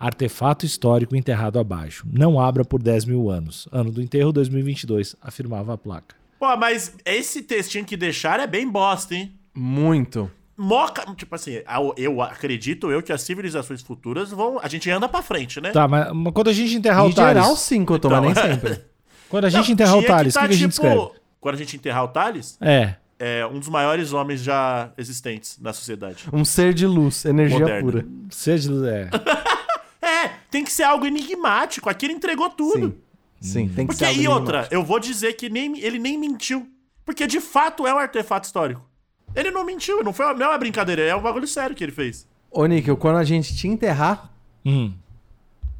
Artefato 0.00 0.64
histórico 0.64 1.14
enterrado 1.14 1.58
abaixo. 1.58 2.06
Não 2.10 2.40
abra 2.40 2.64
por 2.64 2.82
10 2.82 3.04
mil 3.04 3.28
anos. 3.28 3.68
Ano 3.70 3.90
do 3.90 4.00
enterro 4.00 4.32
2022, 4.32 5.16
afirmava 5.20 5.74
a 5.74 5.76
placa. 5.76 6.16
Pô, 6.40 6.56
mas 6.56 6.96
esse 7.04 7.42
textinho 7.42 7.84
que 7.84 7.94
deixaram 7.94 8.44
é 8.44 8.46
bem 8.46 8.66
bosta, 8.66 9.14
hein? 9.14 9.34
Muito. 9.54 10.30
Moca, 10.60 11.14
tipo 11.14 11.32
assim, 11.36 11.60
eu- 11.96 12.20
acredito 12.20 12.90
eu 12.90 13.00
que 13.00 13.12
as 13.12 13.22
civilizações 13.22 13.80
futuras 13.80 14.30
vão. 14.32 14.58
A 14.60 14.66
gente 14.66 14.90
anda 14.90 15.08
pra 15.08 15.22
frente, 15.22 15.60
né? 15.60 15.70
Tá, 15.70 15.86
mas 15.86 16.12
mas 16.12 16.32
quando 16.34 16.48
a 16.48 16.52
gente 16.52 16.74
enterrar 16.74 17.06
Em 17.06 17.10
o 17.10 17.14
Thales... 17.14 17.40
geral, 17.42 17.56
sim, 17.56 17.84
que 17.86 17.92
eu 17.92 17.98
tô, 18.00 18.10
mas 18.10 18.22
nem 18.22 18.30
Então. 18.32 18.42
sempre. 18.42 18.80
Quando 19.28 19.44
a 19.44 19.50
gente 19.50 19.66
Não, 19.66 19.72
enterrar 19.74 19.98
o 19.98 20.02
Thales, 20.02 20.32
o 20.34 20.34
tá, 20.34 20.40
que, 20.40 20.48
que 20.48 20.54
a 20.54 20.56
gente 20.56 20.72
tipo, 20.72 20.86
escreve? 20.86 21.10
Quando 21.38 21.54
a 21.54 21.58
gente 21.58 21.76
enterrar 21.76 22.02
o 22.04 22.08
Thales, 22.08 22.56
É. 22.62 22.94
é 23.18 23.46
um 23.46 23.58
dos 23.58 23.68
maiores 23.68 24.12
homens 24.14 24.42
já 24.42 24.90
existentes 24.96 25.58
na 25.60 25.72
sociedade. 25.74 26.24
Um 26.32 26.44
ser 26.46 26.72
de 26.74 26.86
luz, 26.86 27.24
energia 27.26 27.58
Moderno. 27.60 27.82
pura. 27.92 28.06
Seja... 28.30 28.72
É. 28.90 29.08
É, 30.00 30.28
tem 30.50 30.64
que 30.64 30.72
ser 30.72 30.84
algo 30.84 31.04
enigmático. 31.04 31.90
Aqui 31.90 32.06
ele 32.06 32.14
entregou 32.14 32.48
tudo. 32.48 32.96
Sim, 33.40 33.68
sim, 33.68 33.68
tem 33.68 33.86
que 33.86 33.92
Porque, 33.92 33.96
ser 33.98 34.06
algo 34.06 34.20
e 34.22 34.28
outra, 34.28 34.66
eu 34.70 34.82
vou 34.82 34.98
dizer 34.98 35.34
que 35.34 35.50
nem, 35.50 35.78
ele 35.80 35.98
nem 35.98 36.16
mentiu. 36.16 36.66
Porque 37.04 37.26
de 37.26 37.40
fato 37.40 37.86
é 37.86 37.92
um 37.92 37.98
artefato 37.98 38.46
histórico. 38.46 38.87
Ele 39.34 39.50
não 39.50 39.64
mentiu, 39.64 40.02
não, 40.02 40.12
foi, 40.12 40.32
não 40.34 40.46
é 40.46 40.48
uma 40.50 40.58
brincadeira, 40.58 41.02
é 41.02 41.14
um 41.14 41.22
bagulho 41.22 41.46
sério 41.46 41.74
que 41.76 41.84
ele 41.84 41.92
fez. 41.92 42.26
Ô, 42.50 42.64
Níquel, 42.66 42.96
quando 42.96 43.16
a 43.16 43.24
gente 43.24 43.54
te 43.54 43.68
enterrar, 43.68 44.30
Hum. 44.64 44.92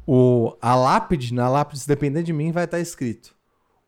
o, 0.07 0.55
a 0.61 0.75
lápide, 0.75 1.33
na 1.33 1.49
lápide, 1.49 1.79
se 1.81 1.87
depender 1.87 2.23
de 2.23 2.33
mim, 2.33 2.51
vai 2.51 2.65
estar 2.65 2.79
escrito: 2.79 3.33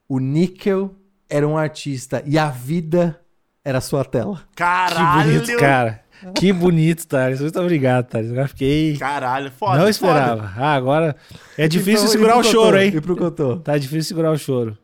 O 0.07 0.19
Níquel 0.19 0.93
era 1.29 1.47
um 1.47 1.57
artista 1.57 2.21
e 2.25 2.37
a 2.37 2.49
vida 2.49 3.19
era 3.63 3.79
sua 3.81 4.03
tela. 4.03 4.37
Que 4.51 4.55
Caralho! 4.57 5.31
bonito, 5.39 5.57
cara. 5.57 6.01
Que 6.35 6.53
bonito, 6.53 7.07
Thales. 7.07 7.41
Muito 7.41 7.59
obrigado, 7.59 8.05
Thales. 8.07 8.31
Agora 8.31 8.47
fiquei. 8.47 8.95
Caralho, 8.97 9.49
foda. 9.51 9.71
não 9.73 9.79
foda. 9.81 9.89
esperava. 9.89 10.53
Ah, 10.55 10.75
agora 10.75 11.15
é 11.57 11.67
difícil 11.67 12.01
pro- 12.03 12.11
segurar 12.11 12.37
o 12.37 12.43
choro, 12.43 12.77
hein? 12.77 12.91
E 12.95 13.01
pro 13.01 13.15
Cotô? 13.17 13.57
Tá 13.57 13.75
difícil 13.77 14.03
segurar 14.09 14.31
o 14.31 14.37
choro. 14.37 14.77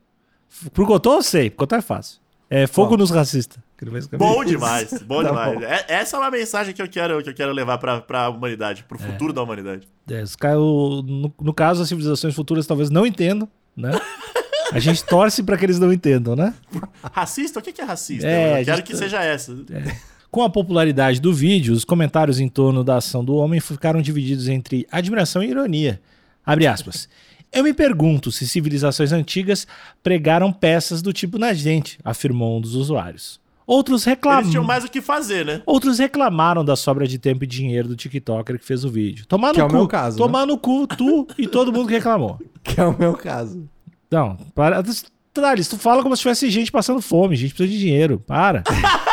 Pro 0.74 0.88
Cotô 0.88 1.16
eu 1.18 1.22
sei, 1.24 1.50
pro 1.52 1.60
Cotô 1.60 1.76
é 1.76 1.82
fácil. 1.82 2.20
É 2.50 2.66
fogo 2.66 2.90
Qual? 2.90 2.98
nos 2.98 3.12
racistas. 3.12 3.60
Bom 4.18 4.44
demais, 4.44 4.92
bom 5.06 5.22
Tá 5.22 5.30
demais. 5.30 5.54
bom. 5.60 5.62
É- 5.64 5.86
essa 5.88 6.18
é 6.18 6.20
uma 6.20 6.32
mensagem 6.32 6.74
que 6.74 6.82
eu 6.82 6.88
quero, 6.88 7.22
que 7.22 7.30
eu 7.30 7.34
quero 7.34 7.52
levar 7.52 7.78
pra, 7.78 8.02
pra 8.02 8.30
humanidade, 8.30 8.84
pro 8.84 8.98
futuro 8.98 9.32
da 9.32 9.42
humanidade. 9.44 9.88
É, 10.10 10.22
os 10.24 10.36
caras, 10.36 10.58
o- 10.60 11.04
no, 11.06 11.34
no 11.42 11.54
caso, 11.54 11.82
as 11.84 11.88
civilizações 11.90 12.34
futuras 12.34 12.66
talvez 12.66 12.90
não 12.90 13.06
entendam, 13.06 13.48
né? 13.76 13.92
A 14.72 14.80
gente 14.80 15.04
torce 15.06 15.44
pra 15.44 15.58
que 15.58 15.66
eles 15.66 15.78
não 15.80 15.94
entendam, 15.94 16.36
né? 16.36 16.54
Racista? 17.14 17.60
O 17.60 17.62
que 17.62 17.80
é 17.80 17.84
racista? 17.86 18.28
É, 18.28 18.54
a 18.56 18.60
eu 18.62 18.66
quero 18.66 18.78
gente 18.78 18.86
que 18.88 18.94
tá- 18.94 18.98
seja 19.00 19.24
essa. 19.24 19.56
Com 20.32 20.44
a 20.44 20.50
popularidade 20.50 21.22
do 21.22 21.34
vídeo, 21.34 21.74
os 21.74 21.86
comentários 21.86 22.40
em 22.40 22.50
torno 22.50 22.84
da 22.84 22.98
ação 22.98 23.24
do 23.24 23.36
homem 23.36 23.60
ficaram 23.60 24.02
divididos 24.02 24.48
entre 24.50 24.86
admiração 24.92 25.42
e 25.44 25.50
ironia. 25.50 26.02
Abre 26.46 26.68
aspas. 26.68 27.08
Eu 27.52 27.64
me 27.64 27.74
pergunto 27.74 28.30
se 28.32 28.46
civilizações 28.48 29.14
antigas 29.14 29.66
pregaram 30.04 30.52
peças 30.52 31.02
do 31.02 31.14
tipo 31.14 31.38
na 31.40 31.54
gente, 31.54 31.98
afirmou 32.04 32.58
um 32.58 32.62
dos 32.62 32.76
usuários. 32.76 33.40
Outros 33.68 34.08
Eles 34.08 34.50
tinham 34.50 34.64
mais 34.64 34.86
o 34.86 34.90
que 34.90 35.02
fazer, 35.02 35.46
né? 35.46 35.62
Outros 35.66 36.00
reclamaram 36.00 36.64
da 36.64 36.78
sobra 36.78 37.06
de 37.06 37.20
tempo 37.20 37.44
e 37.44 37.48
dinheiro 37.48 37.90
do 37.90 37.98
TikToker 37.98 38.58
que 38.58 38.66
fez 38.66 38.86
o 38.86 38.90
vídeo. 38.90 39.26
Tomar 39.28 39.52
Que 39.52 39.58
no 39.58 39.64
é 39.64 39.68
o 39.68 39.70
cu. 39.70 39.76
meu 39.76 39.88
caso, 39.90 40.18
Tomar 40.18 40.46
no 40.46 40.58
cu, 40.58 40.88
tu 40.88 41.28
e 41.38 41.46
todo 41.48 41.74
mundo 41.74 41.88
que 41.90 41.94
reclamou. 41.96 42.40
Que 42.64 42.82
é 42.82 42.86
o 42.86 42.98
meu 42.98 43.14
caso. 43.14 43.68
Não, 44.12 44.36
para. 44.54 44.84
Thales, 45.34 45.68
tu 45.70 45.78
fala 45.78 46.02
como 46.04 46.16
se 46.16 46.22
tivesse 46.22 46.50
gente 46.50 46.70
passando 46.72 47.02
fome, 47.02 47.36
gente 47.36 47.54
precisa 47.54 47.72
de 47.72 47.80
dinheiro. 47.80 48.22
Para. 48.26 48.64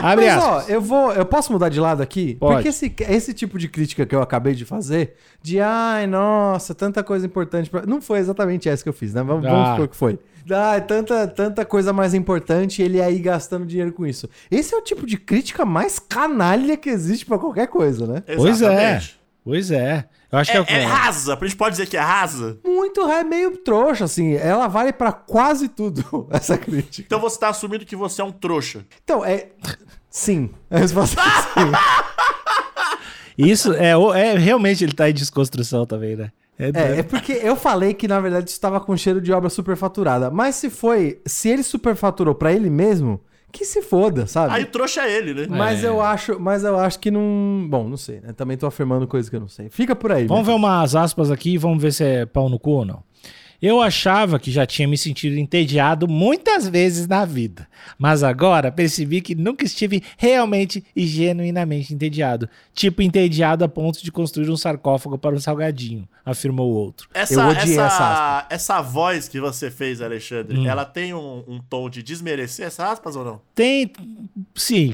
Abre 0.00 0.26
Mas, 0.26 0.42
ó, 0.42 0.56
aspas. 0.58 0.68
eu 0.68 0.80
vou. 0.80 1.12
Eu 1.12 1.24
posso 1.24 1.52
mudar 1.52 1.68
de 1.68 1.80
lado 1.80 2.02
aqui? 2.02 2.34
Pode. 2.34 2.54
Porque 2.54 2.68
esse, 2.68 2.94
esse 3.08 3.32
tipo 3.32 3.58
de 3.58 3.68
crítica 3.68 4.04
que 4.04 4.14
eu 4.14 4.20
acabei 4.22 4.54
de 4.54 4.64
fazer, 4.64 5.14
de 5.42 5.60
ai, 5.60 6.06
nossa, 6.06 6.74
tanta 6.74 7.02
coisa 7.02 7.24
importante. 7.26 7.70
Pra... 7.70 7.84
Não 7.86 8.00
foi 8.00 8.18
exatamente 8.18 8.68
essa 8.68 8.82
que 8.82 8.88
eu 8.88 8.92
fiz, 8.92 9.14
né? 9.14 9.22
Vamos, 9.22 9.42
vamos 9.44 9.68
Ah. 9.68 9.72
supor 9.72 9.88
que 9.88 9.96
foi. 9.96 10.18
Ah, 10.50 10.80
tanta, 10.80 11.26
tanta 11.26 11.64
coisa 11.64 11.92
mais 11.92 12.14
importante 12.14 12.80
e 12.80 12.84
ele 12.84 13.02
aí 13.02 13.18
gastando 13.18 13.66
dinheiro 13.66 13.92
com 13.92 14.06
isso. 14.06 14.28
Esse 14.50 14.74
é 14.74 14.78
o 14.78 14.82
tipo 14.82 15.04
de 15.06 15.16
crítica 15.16 15.64
mais 15.64 15.98
canalha 15.98 16.76
que 16.76 16.88
existe 16.88 17.26
pra 17.26 17.36
qualquer 17.38 17.66
coisa, 17.66 18.06
né? 18.06 18.22
Pois 18.36 18.62
é. 18.62 18.66
Exatamente. 18.66 19.20
Pois 19.44 19.70
é. 19.70 20.04
Eu 20.30 20.38
acho 20.38 20.50
que 20.50 20.56
é, 20.56 20.60
o 20.60 20.64
É, 20.68 20.82
é 20.82 20.84
rasa, 20.84 21.34
a 21.34 21.44
gente 21.44 21.56
pode 21.56 21.72
dizer 21.72 21.86
que 21.86 21.96
é 21.96 22.00
rasa. 22.00 22.58
Muito 22.64 23.00
é 23.02 23.22
meio 23.22 23.56
trouxa, 23.58 24.04
assim. 24.04 24.34
Ela 24.34 24.66
vale 24.66 24.92
pra 24.92 25.12
quase 25.12 25.68
tudo, 25.68 26.26
essa 26.30 26.58
crítica. 26.58 27.06
Então 27.06 27.20
você 27.20 27.38
tá 27.38 27.48
assumindo 27.48 27.86
que 27.86 27.94
você 27.96 28.20
é 28.20 28.24
um 28.24 28.32
trouxa. 28.32 28.84
Então, 29.04 29.24
é. 29.24 29.48
Sim. 30.10 30.50
A 30.70 30.78
resposta 30.78 31.20
é 31.20 31.24
sim. 31.24 31.72
Isso 33.38 33.72
é, 33.74 33.90
é 33.90 34.38
realmente 34.38 34.82
ele 34.82 34.94
tá 34.94 35.10
em 35.10 35.14
desconstrução 35.14 35.84
também, 35.84 36.16
né? 36.16 36.32
É, 36.58 36.70
É, 36.74 36.98
é 37.00 37.02
porque 37.02 37.32
eu 37.32 37.54
falei 37.54 37.92
que 37.92 38.08
na 38.08 38.18
verdade 38.18 38.48
estava 38.48 38.80
com 38.80 38.96
cheiro 38.96 39.20
de 39.20 39.30
obra 39.32 39.50
superfaturada. 39.50 40.30
Mas 40.30 40.56
se 40.56 40.70
foi, 40.70 41.20
se 41.26 41.50
ele 41.50 41.62
superfaturou 41.62 42.34
pra 42.34 42.52
ele 42.52 42.70
mesmo, 42.70 43.20
que 43.52 43.64
se 43.64 43.80
foda, 43.82 44.26
sabe? 44.26 44.54
Aí 44.54 44.64
o 44.64 44.66
trouxa 44.66 45.02
é 45.02 45.16
ele, 45.16 45.32
né? 45.34 45.46
Mas 45.48 45.82
É. 45.82 45.88
eu 45.88 46.00
acho, 46.00 46.38
mas 46.38 46.62
eu 46.64 46.78
acho 46.78 46.98
que 46.98 47.10
não, 47.10 47.66
bom, 47.70 47.88
não 47.88 47.96
sei, 47.96 48.20
né? 48.20 48.32
Também 48.32 48.56
tô 48.56 48.66
afirmando 48.66 49.06
coisas 49.06 49.30
que 49.30 49.36
eu 49.36 49.40
não 49.40 49.48
sei. 49.48 49.70
Fica 49.70 49.96
por 49.96 50.12
aí. 50.12 50.26
Vamos 50.26 50.46
né? 50.46 50.52
ver 50.52 50.58
umas 50.58 50.94
aspas 50.94 51.30
aqui 51.30 51.54
e 51.54 51.58
vamos 51.58 51.82
ver 51.82 51.92
se 51.92 52.04
é 52.04 52.26
pau 52.26 52.48
no 52.48 52.58
cu 52.58 52.70
ou 52.72 52.84
não. 52.84 53.02
Eu 53.60 53.80
achava 53.80 54.38
que 54.38 54.50
já 54.50 54.66
tinha 54.66 54.86
me 54.86 54.98
sentido 54.98 55.36
entediado 55.38 56.06
muitas 56.06 56.68
vezes 56.68 57.06
na 57.06 57.24
vida, 57.24 57.66
mas 57.98 58.22
agora 58.22 58.70
percebi 58.70 59.20
que 59.20 59.34
nunca 59.34 59.64
estive 59.64 60.02
realmente 60.18 60.84
e 60.94 61.06
genuinamente 61.06 61.94
entediado. 61.94 62.48
Tipo, 62.74 63.00
entediado 63.02 63.64
a 63.64 63.68
ponto 63.68 64.02
de 64.04 64.12
construir 64.12 64.50
um 64.50 64.56
sarcófago 64.56 65.16
para 65.16 65.34
um 65.34 65.40
salgadinho, 65.40 66.06
afirmou 66.24 66.70
o 66.70 66.74
outro. 66.76 67.08
Essa, 67.14 67.34
Eu 67.34 67.40
odiei 67.48 67.78
essa, 67.78 67.86
essa 67.86 68.46
essa 68.50 68.82
voz 68.82 69.28
que 69.28 69.40
você 69.40 69.70
fez, 69.70 70.00
Alexandre, 70.02 70.58
Hum. 70.58 70.66
ela 70.66 70.84
tem 70.84 71.14
um, 71.14 71.42
um 71.48 71.60
tom 71.60 71.88
de 71.88 72.02
desmerecer 72.02 72.66
essas 72.66 72.86
aspas 72.92 73.16
ou 73.16 73.24
não? 73.24 73.40
Tem. 73.54 73.90
Sim. 74.54 74.92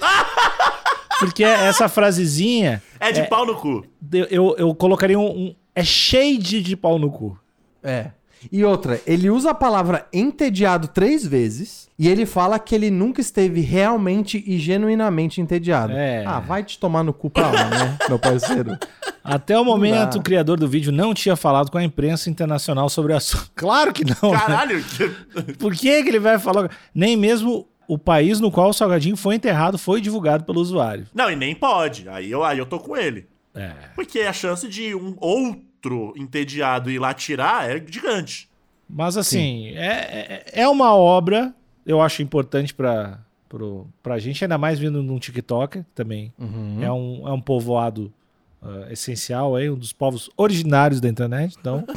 Porque 1.18 1.42
essa 1.44 1.88
frasezinha, 1.88 2.82
É 3.00 3.10
de 3.10 3.22
pau 3.28 3.46
no 3.46 3.54
cu. 3.56 3.86
eu, 4.12 4.24
eu, 4.26 4.54
eu 4.58 4.74
colocaria 4.74 5.18
um, 5.18 5.26
um- 5.48 5.54
É 5.74 5.82
shade 5.82 6.60
de 6.62 6.76
pau 6.76 6.98
no 6.98 7.10
cu. 7.10 7.38
É. 7.86 8.10
E 8.52 8.62
outra, 8.64 9.00
ele 9.06 9.30
usa 9.30 9.50
a 9.50 9.54
palavra 9.54 10.06
entediado 10.12 10.88
três 10.88 11.26
vezes 11.26 11.88
e 11.98 12.06
ele 12.06 12.26
fala 12.26 12.58
que 12.58 12.74
ele 12.74 12.90
nunca 12.90 13.20
esteve 13.20 13.60
realmente 13.60 14.44
e 14.46 14.58
genuinamente 14.58 15.40
entediado. 15.40 15.92
É. 15.94 16.22
Ah, 16.26 16.38
vai 16.38 16.62
te 16.62 16.78
tomar 16.78 17.02
no 17.02 17.12
cu 17.14 17.30
pra 17.30 17.50
lá, 17.50 17.64
né, 17.70 17.98
meu 18.08 18.18
parceiro? 18.18 18.76
Até 19.24 19.58
o 19.58 19.64
momento, 19.64 20.18
o 20.18 20.22
criador 20.22 20.58
do 20.60 20.68
vídeo 20.68 20.92
não 20.92 21.14
tinha 21.14 21.34
falado 21.34 21.70
com 21.70 21.78
a 21.78 21.82
imprensa 21.82 22.28
internacional 22.30 22.88
sobre 22.88 23.12
o 23.12 23.16
assunto. 23.16 23.50
Claro 23.56 23.92
que 23.92 24.04
não. 24.04 24.30
né? 24.32 24.38
Caralho. 24.38 24.84
que- 24.84 25.52
Por 25.58 25.72
que, 25.74 26.02
que 26.02 26.08
ele 26.08 26.20
vai 26.20 26.38
falar? 26.38 26.70
Nem 26.94 27.16
mesmo 27.16 27.66
o 27.88 27.96
país 27.98 28.38
no 28.38 28.50
qual 28.50 28.68
o 28.68 28.72
salgadinho 28.72 29.16
foi 29.16 29.34
enterrado 29.36 29.78
foi 29.78 30.00
divulgado 30.00 30.44
pelo 30.44 30.60
usuário. 30.60 31.06
Não, 31.14 31.30
e 31.30 31.34
nem 31.36 31.54
pode. 31.54 32.08
Aí 32.08 32.30
eu, 32.30 32.44
aí 32.44 32.58
eu 32.58 32.66
tô 32.66 32.78
com 32.78 32.96
ele. 32.96 33.26
É. 33.54 33.70
Porque 33.94 34.20
a 34.20 34.32
chance 34.32 34.68
de 34.68 34.94
um 34.94 35.16
outro 35.86 36.12
entediado 36.16 36.90
ir 36.90 36.98
lá 36.98 37.14
tirar 37.14 37.70
é 37.70 37.82
gigante. 37.86 38.48
Mas 38.88 39.16
assim, 39.16 39.68
é, 39.68 40.44
é, 40.54 40.62
é 40.62 40.68
uma 40.68 40.94
obra, 40.94 41.54
eu 41.84 42.00
acho 42.00 42.22
importante 42.22 42.72
pra, 42.72 43.18
pro, 43.48 43.86
pra 44.02 44.18
gente, 44.18 44.44
ainda 44.44 44.58
mais 44.58 44.78
vindo 44.78 45.02
num 45.02 45.18
TikTok 45.18 45.84
também. 45.94 46.32
É, 46.82 46.92
um, 46.92 47.26
é 47.26 47.32
um 47.32 47.40
povoado 47.40 48.12
ah, 48.66 48.92
essencial 48.92 49.54
aí, 49.54 49.70
um 49.70 49.76
dos 49.76 49.92
povos 49.92 50.28
originários 50.36 51.00
da 51.00 51.08
internet. 51.08 51.56
Então, 51.60 51.84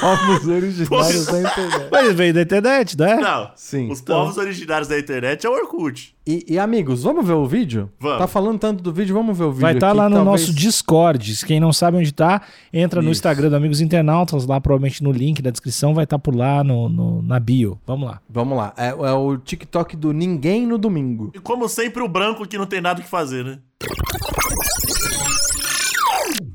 Povos 0.00 0.46
originários 0.46 1.26
da 1.26 1.38
internet. 1.40 1.88
mas 1.90 2.14
veio 2.14 2.34
da 2.34 2.42
internet, 2.42 2.98
né? 2.98 3.16
Não. 3.16 3.50
Sim. 3.56 3.90
Os 3.90 4.00
Então. 4.00 4.16
povos 4.20 4.36
originários 4.36 4.88
da 4.88 4.98
internet 4.98 5.46
é 5.46 5.50
o 5.50 5.52
Orkut. 5.52 6.14
E, 6.26 6.44
e, 6.48 6.58
amigos, 6.58 7.02
vamos 7.04 7.24
ver 7.24 7.34
o 7.34 7.46
vídeo? 7.46 7.90
Vamos. 8.00 8.18
Tá 8.18 8.26
falando 8.26 8.58
tanto 8.58 8.82
do 8.82 8.92
vídeo, 8.92 9.14
vamos 9.14 9.36
ver 9.38 9.44
o 9.44 9.50
vídeo. 9.50 9.62
Vai 9.62 9.74
estar 9.74 9.88
aqui, 9.90 9.96
lá 9.98 10.08
no 10.08 10.16
talvez- 10.16 10.40
nosso 10.42 10.52
Discord. 10.54 11.44
Quem 11.46 11.60
não 11.60 11.72
sabe 11.72 11.96
onde 11.98 12.12
tá, 12.12 12.42
entra 12.72 13.00
no 13.00 13.10
Isso. 13.10 13.18
Instagram 13.18 13.48
do 13.50 13.56
Amigos 13.56 13.80
Internautas, 13.80 14.44
lá 14.46 14.60
provavelmente 14.60 15.02
no 15.04 15.12
link 15.12 15.40
da 15.40 15.50
descrição, 15.50 15.94
vai 15.94 16.02
estar 16.04 16.18
por 16.18 16.34
lá 16.34 16.64
no, 16.64 16.88
no- 16.88 17.22
na 17.22 17.38
bio. 17.38 17.78
Vamos 17.86 18.08
lá. 18.08 18.20
Vamos 18.28 18.56
lá. 18.58 18.72
É, 18.76 18.88
é 18.88 19.12
o 19.12 19.36
TikTok 19.38 19.96
do 19.96 20.12
Ninguém 20.12 20.66
no 20.66 20.78
Domingo. 20.78 21.30
E 21.34 21.38
como 21.38 21.68
sempre, 21.68 22.02
o 22.02 22.08
branco 22.08 22.46
que 22.46 22.58
não 22.58 22.66
tem 22.66 22.80
nada 22.80 23.00
o 23.00 23.04
que 23.04 23.08
fazer, 23.10 23.44
né? 23.44 23.58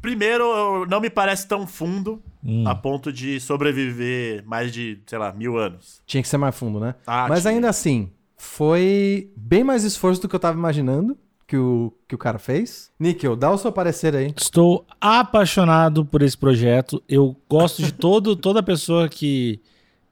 Primeiro, 0.02 0.86
não 0.88 1.00
me 1.02 1.10
parece 1.10 1.48
tão 1.48 1.65
fundo 1.67 2.22
Hum. 2.44 2.67
a 2.67 2.74
ponto 2.74 3.13
de 3.13 3.39
sobreviver 3.39 4.44
mais 4.48 4.72
de, 4.72 4.98
sei 5.06 5.20
lá, 5.20 5.32
mil 5.32 5.58
anos. 5.60 6.02
Tinha 6.08 6.24
que 6.24 6.28
ser 6.28 6.38
mais 6.38 6.56
fundo, 6.58 6.80
né? 6.80 6.96
Ah, 7.06 7.28
Mas 7.30 7.41
tinha. 7.44 7.54
ainda 7.54 7.70
assim, 7.70 8.10
foi 8.36 9.30
bem 9.38 9.63
mais 9.63 9.84
esforço 9.84 10.22
do 10.24 10.28
que 10.28 10.36
eu 10.36 10.39
tava 10.39 10.58
imaginando 10.58 11.15
que 11.46 11.56
o, 11.56 11.94
que 12.08 12.15
o 12.15 12.17
cara 12.17 12.39
fez. 12.39 12.89
Níquel, 13.00 13.36
dá 13.36 13.52
o 13.52 13.58
seu 13.60 13.72
parecer 13.72 14.15
aí. 14.15 14.34
Estou 14.36 14.86
apaixonado 15.00 16.04
por 16.04 16.22
esse 16.24 16.36
projeto. 16.38 17.04
Eu 17.08 17.36
gosto 17.48 17.84
de 17.84 17.91
todo, 17.91 18.36
toda 18.38 18.63
pessoa 18.63 19.08
que 19.08 19.60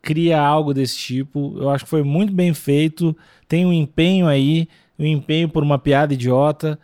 cria 0.01 0.39
algo 0.39 0.71
desse 0.73 0.97
tipo. 0.97 1.55
Eu 1.57 1.69
acho 1.69 1.85
que 1.85 1.89
foi 1.89 2.03
muito 2.03 2.31
bem 2.31 2.53
feito. 2.53 3.15
Tem 3.47 3.65
um 3.65 3.73
empenho 3.73 4.27
aí, 4.27 4.67
um 4.99 5.05
empenho 5.05 5.49
por 5.49 5.63
uma 5.63 5.79
piada 5.79 6.13
idiota. 6.13 6.79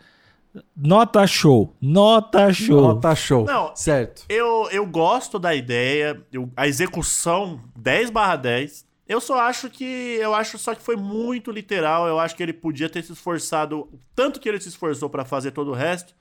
Nota 0.76 1.26
show. 1.28 1.76
Nota 1.82 2.52
show. 2.54 2.82
Nota 2.82 3.16
show. 3.16 3.46
Não, 3.46 3.76
certo. 3.76 4.24
Eu, 4.30 4.68
eu 4.72 4.86
gosto 4.86 5.38
da 5.40 5.54
ideia, 5.56 6.22
eu- 6.32 6.50
a 6.56 6.68
execução 6.68 7.60
10 7.78 8.10
barra 8.10 8.36
10. 8.38 8.86
Eu 9.08 9.22
só 9.22 9.40
acho 9.42 9.70
que. 9.70 9.84
Eu 10.20 10.34
acho 10.34 10.58
só 10.58 10.74
que 10.74 10.82
foi 10.82 10.96
muito 10.96 11.52
literal. 11.52 12.08
Eu 12.08 12.20
acho 12.20 12.36
que 12.36 12.42
ele 12.42 12.54
podia 12.54 12.90
ter 12.90 13.04
se 13.04 13.12
esforçado. 13.14 13.88
Tanto 14.16 14.40
que 14.40 14.50
ele 14.50 14.60
se 14.60 14.70
esforçou 14.70 15.10
pra 15.10 15.24
fazer 15.24 15.52
todo 15.52 15.70
o 15.72 15.74
resto. 15.76 16.14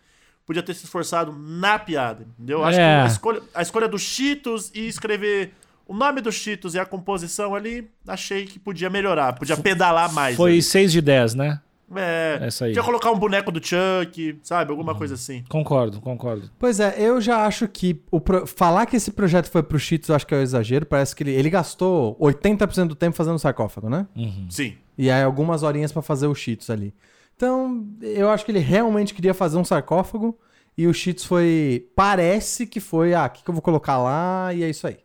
Podia 0.44 0.62
ter 0.62 0.74
se 0.74 0.84
esforçado 0.84 1.32
na 1.34 1.78
piada. 1.78 2.26
Entendeu? 2.36 2.58
Eu 2.58 2.64
acho 2.64 2.78
É. 2.78 2.98
que 3.00 3.04
a 3.04 3.06
escolha, 3.06 3.42
a 3.54 3.62
escolha 3.62 3.88
dos 3.88 4.02
Cheetos 4.02 4.70
e 4.74 4.86
escrever 4.86 5.52
o 5.88 5.94
nome 5.94 6.20
dos 6.20 6.34
Cheetos 6.34 6.74
e 6.74 6.78
a 6.78 6.84
composição 6.84 7.54
ali, 7.54 7.90
achei 8.06 8.44
que 8.44 8.58
podia 8.58 8.90
melhorar. 8.90 9.32
Podia 9.34 9.56
pedalar 9.56 10.12
mais. 10.12 10.36
Foi 10.36 10.52
ali. 10.52 10.62
6 10.62 10.92
de 10.92 11.00
10, 11.00 11.34
né? 11.34 11.60
É, 11.94 12.38
essa 12.42 12.64
aí. 12.64 12.70
Podia 12.72 12.82
colocar 12.82 13.10
um 13.10 13.18
boneco 13.18 13.52
do 13.52 13.60
Chuck, 13.64 14.38
sabe? 14.42 14.70
Alguma 14.70 14.94
coisa 14.94 15.14
assim. 15.14 15.44
Concordo, 15.48 16.00
concordo. 16.00 16.50
Pois 16.58 16.80
é, 16.80 16.94
eu 16.98 17.20
já 17.20 17.44
acho 17.46 17.68
que 17.68 18.00
o 18.10 18.20
pro- 18.20 18.46
falar 18.46 18.86
que 18.86 18.96
esse 18.96 19.10
projeto 19.10 19.50
foi 19.50 19.62
pro 19.62 19.78
Cheetos, 19.78 20.08
eu 20.08 20.14
acho 20.16 20.26
que 20.26 20.34
é 20.34 20.38
um 20.38 20.42
exagero. 20.42 20.86
Parece 20.86 21.14
que 21.14 21.22
ele, 21.22 21.32
ele 21.32 21.50
gastou 21.50 22.16
80% 22.18 22.86
do 22.88 22.94
tempo 22.94 23.16
fazendo 23.16 23.38
sarcófago, 23.38 23.88
né? 23.90 24.06
Sim. 24.48 24.74
E 24.96 25.10
aí 25.10 25.22
algumas 25.22 25.62
horinhas 25.62 25.92
pra 25.92 26.02
fazer 26.02 26.26
o 26.26 26.34
Cheetos 26.34 26.70
ali. 26.70 26.94
Então, 27.36 27.86
eu 28.00 28.30
acho 28.30 28.44
que 28.44 28.50
ele 28.52 28.60
realmente 28.60 29.12
queria 29.12 29.34
fazer 29.34 29.58
um 29.58 29.64
sarcófago 29.64 30.38
e 30.78 30.86
o 30.86 30.94
Cheetos 30.94 31.24
foi. 31.24 31.88
Parece 31.94 32.66
que 32.66 32.80
foi, 32.80 33.12
ah, 33.14 33.26
o 33.26 33.30
que, 33.30 33.42
que 33.44 33.50
eu 33.50 33.54
vou 33.54 33.62
colocar 33.62 33.98
lá? 33.98 34.52
E 34.54 34.62
é 34.62 34.70
isso 34.70 34.86
aí. 34.86 34.98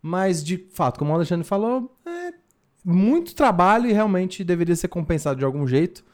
Mas, 0.00 0.42
de 0.42 0.66
fato, 0.72 0.98
como 0.98 1.10
o 1.12 1.14
Alexandre 1.14 1.46
falou, 1.46 1.96
é 2.06 2.32
muito 2.84 3.34
trabalho 3.34 3.88
e 3.88 3.92
realmente 3.92 4.44
deveria 4.44 4.76
ser 4.76 4.88
compensado 4.88 5.38
de 5.38 5.44
algum 5.44 5.66
jeito. 5.66 6.04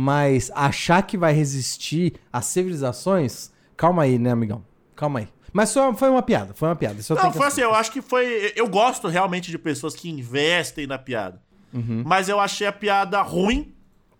Mas 0.00 0.48
achar 0.54 1.02
que 1.02 1.18
vai 1.18 1.32
resistir 1.32 2.14
às 2.32 2.44
civilizações, 2.44 3.50
calma 3.76 4.04
aí, 4.04 4.16
né, 4.16 4.30
amigão? 4.30 4.64
Calma 4.94 5.18
aí. 5.18 5.28
Mas 5.52 5.70
só 5.70 5.92
foi 5.92 6.08
uma 6.08 6.22
piada, 6.22 6.54
foi 6.54 6.68
uma 6.68 6.76
piada. 6.76 7.00
Eu 7.00 7.16
Não, 7.16 7.32
foi 7.32 7.48
assim, 7.48 7.62
eu 7.62 7.74
acho 7.74 7.90
que 7.90 8.00
foi. 8.00 8.52
Eu 8.54 8.68
gosto 8.68 9.08
realmente 9.08 9.50
de 9.50 9.58
pessoas 9.58 9.96
que 9.96 10.08
investem 10.08 10.86
na 10.86 10.98
piada. 10.98 11.42
Uhum. 11.74 12.04
Mas 12.06 12.28
eu 12.28 12.38
achei 12.38 12.68
a 12.68 12.72
piada 12.72 13.20
ruim, 13.22 13.72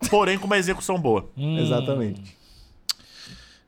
porém 0.09 0.37
com 0.37 0.47
uma 0.47 0.57
execução 0.57 0.99
boa. 0.99 1.29
Exatamente. 1.39 2.37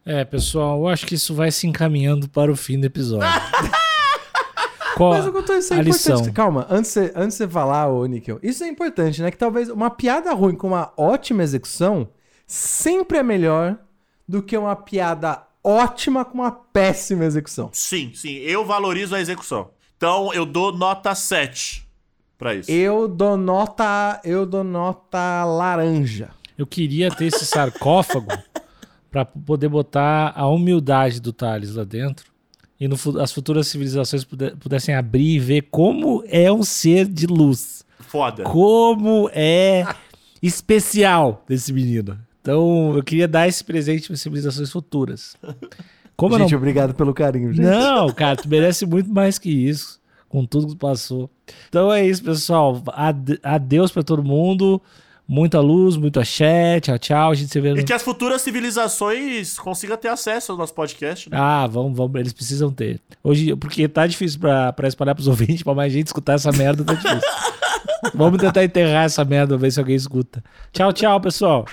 É, 0.06 0.26
pessoal, 0.26 0.80
eu 0.80 0.90
acho 0.90 1.06
que 1.06 1.16
isso 1.16 1.34
vai 1.34 1.50
se 1.50 1.66
encaminhando 1.66 2.28
para 2.28 2.52
o 2.52 2.58
fim 2.58 2.78
do 2.78 2.88
episódio. 2.88 3.30
Qual 5.02 5.14
Mas 5.14 5.26
eu 5.26 5.34
tô, 5.44 5.54
isso 5.56 5.74
é 5.74 5.78
a 5.78 5.80
importante. 5.80 6.12
lição? 6.20 6.32
Calma, 6.34 6.68
antes 6.70 6.94
de, 6.94 7.00
você, 7.00 7.14
antes 7.16 7.38
de 7.38 7.44
você 7.46 7.48
falar, 7.48 7.90
ô 7.90 8.06
Níquel, 8.06 8.38
isso 8.44 8.64
é 8.64 8.68
importante, 8.68 9.20
né? 9.20 9.32
Que 9.32 9.38
talvez 9.38 9.68
uma 9.68 9.90
piada 9.90 10.32
ruim 10.32 10.54
com 10.54 10.68
uma 10.68 10.94
ótima 10.96 11.42
execução 11.42 12.08
sempre 12.46 13.18
é 13.18 13.24
melhor 13.24 13.80
do 14.28 14.44
que 14.44 14.56
uma 14.56 14.76
piada 14.76 15.42
ótima 15.64 16.24
com 16.24 16.36
uma 16.36 16.52
péssima 16.52 17.26
execução. 17.26 17.72
Sim, 17.74 18.12
sim, 18.14 18.36
eu 18.36 18.64
valorizo 18.64 19.16
a 19.16 19.20
execução. 19.20 19.72
Então 19.98 20.32
eu 20.36 20.46
dou 20.46 20.72
nota 20.72 21.16
7 21.16 21.84
pra 22.38 22.54
isso. 22.54 22.70
Eu 22.70 23.08
dou 23.08 23.36
nota. 23.36 24.22
Eu 24.24 24.46
dou 24.46 24.64
nota 24.64 25.44
laranja. 25.46 26.30
Eu 26.56 26.68
queria 26.68 27.10
ter 27.10 27.26
esse 27.26 27.44
sarcófago 27.44 28.32
para 29.10 29.26
poder 29.26 29.68
botar 29.68 30.32
a 30.36 30.48
humildade 30.48 31.20
do 31.20 31.34
Thales 31.34 31.74
lá 31.74 31.84
dentro 31.84 32.31
e 32.82 32.88
no 32.88 32.96
as 33.22 33.32
futuras 33.32 33.68
civilizações 33.68 34.26
pudessem 34.60 34.94
abrir 34.96 35.36
e 35.36 35.40
ver 35.40 35.62
como 35.72 36.22
é 36.28 36.52
um 36.52 36.64
ser 36.64 37.06
de 37.08 37.28
luz. 37.28 37.86
Foda. 38.00 38.44
Como 38.44 39.30
é 39.34 39.86
especial 40.42 41.44
desse 41.48 41.72
menino. 41.72 42.18
Então, 42.42 42.94
eu 42.96 43.04
queria 43.04 43.28
dar 43.28 43.48
esse 43.48 43.64
presente 43.64 44.08
para 44.08 44.18
civilizações 44.18 44.72
futuras. 44.72 45.36
Como 46.18 46.38
gente, 46.38 46.52
não 46.52 46.58
obrigado 46.58 46.94
pelo 46.96 47.14
carinho, 47.14 47.54
gente. 47.54 47.64
Não, 47.64 48.10
cara, 48.10 48.36
tu 48.36 48.50
merece 48.50 48.86
muito 48.86 49.12
mais 49.14 49.38
que 49.40 49.50
isso. 49.50 50.00
Com 50.28 50.46
tudo 50.46 50.68
que 50.68 50.74
tu 50.74 50.78
passou. 50.78 51.30
Então 51.70 51.92
é 51.92 52.06
isso, 52.06 52.24
pessoal. 52.24 52.82
Ade- 52.88 53.40
Adeus 53.44 53.92
pra 53.92 54.02
todo 54.02 54.24
mundo. 54.24 54.82
Muita 55.32 55.62
luz, 55.62 55.96
muito 55.96 56.20
axé. 56.20 56.82
Tchau, 56.82 57.00
tchau. 57.00 57.32
A 57.32 57.34
gente 57.34 57.50
se 57.54 57.62
vê 57.62 57.74
no... 57.74 57.80
E 57.80 57.86
que 57.86 57.94
as 57.94 58.02
futuras 58.02 58.42
civilizações 58.42 59.58
consigam 59.58 59.96
ter 59.96 60.10
acesso 60.10 60.52
ao 60.52 60.58
nosso 60.58 60.74
podcast. 60.74 61.30
Né? 61.30 61.38
Ah, 61.40 61.66
vamos, 61.68 61.96
vamos. 61.96 62.20
Eles 62.20 62.34
precisam 62.34 62.70
ter. 62.70 63.00
Hoje, 63.24 63.56
porque 63.56 63.88
tá 63.88 64.06
difícil 64.06 64.42
pra, 64.42 64.74
pra 64.74 64.90
espalhar 64.90 65.16
pros 65.16 65.30
ouvintes, 65.30 65.64
pra 65.64 65.74
mais 65.74 65.94
gente 65.94 66.08
escutar 66.08 66.34
essa 66.34 66.52
merda, 66.52 66.84
tá 66.84 66.96
difícil. 66.96 67.22
vamos 68.14 68.42
tentar 68.42 68.62
enterrar 68.66 69.06
essa 69.06 69.24
merda, 69.24 69.56
ver 69.56 69.72
se 69.72 69.80
alguém 69.80 69.96
escuta. 69.96 70.44
Tchau, 70.74 70.92
tchau, 70.92 71.22
pessoal. 71.22 71.66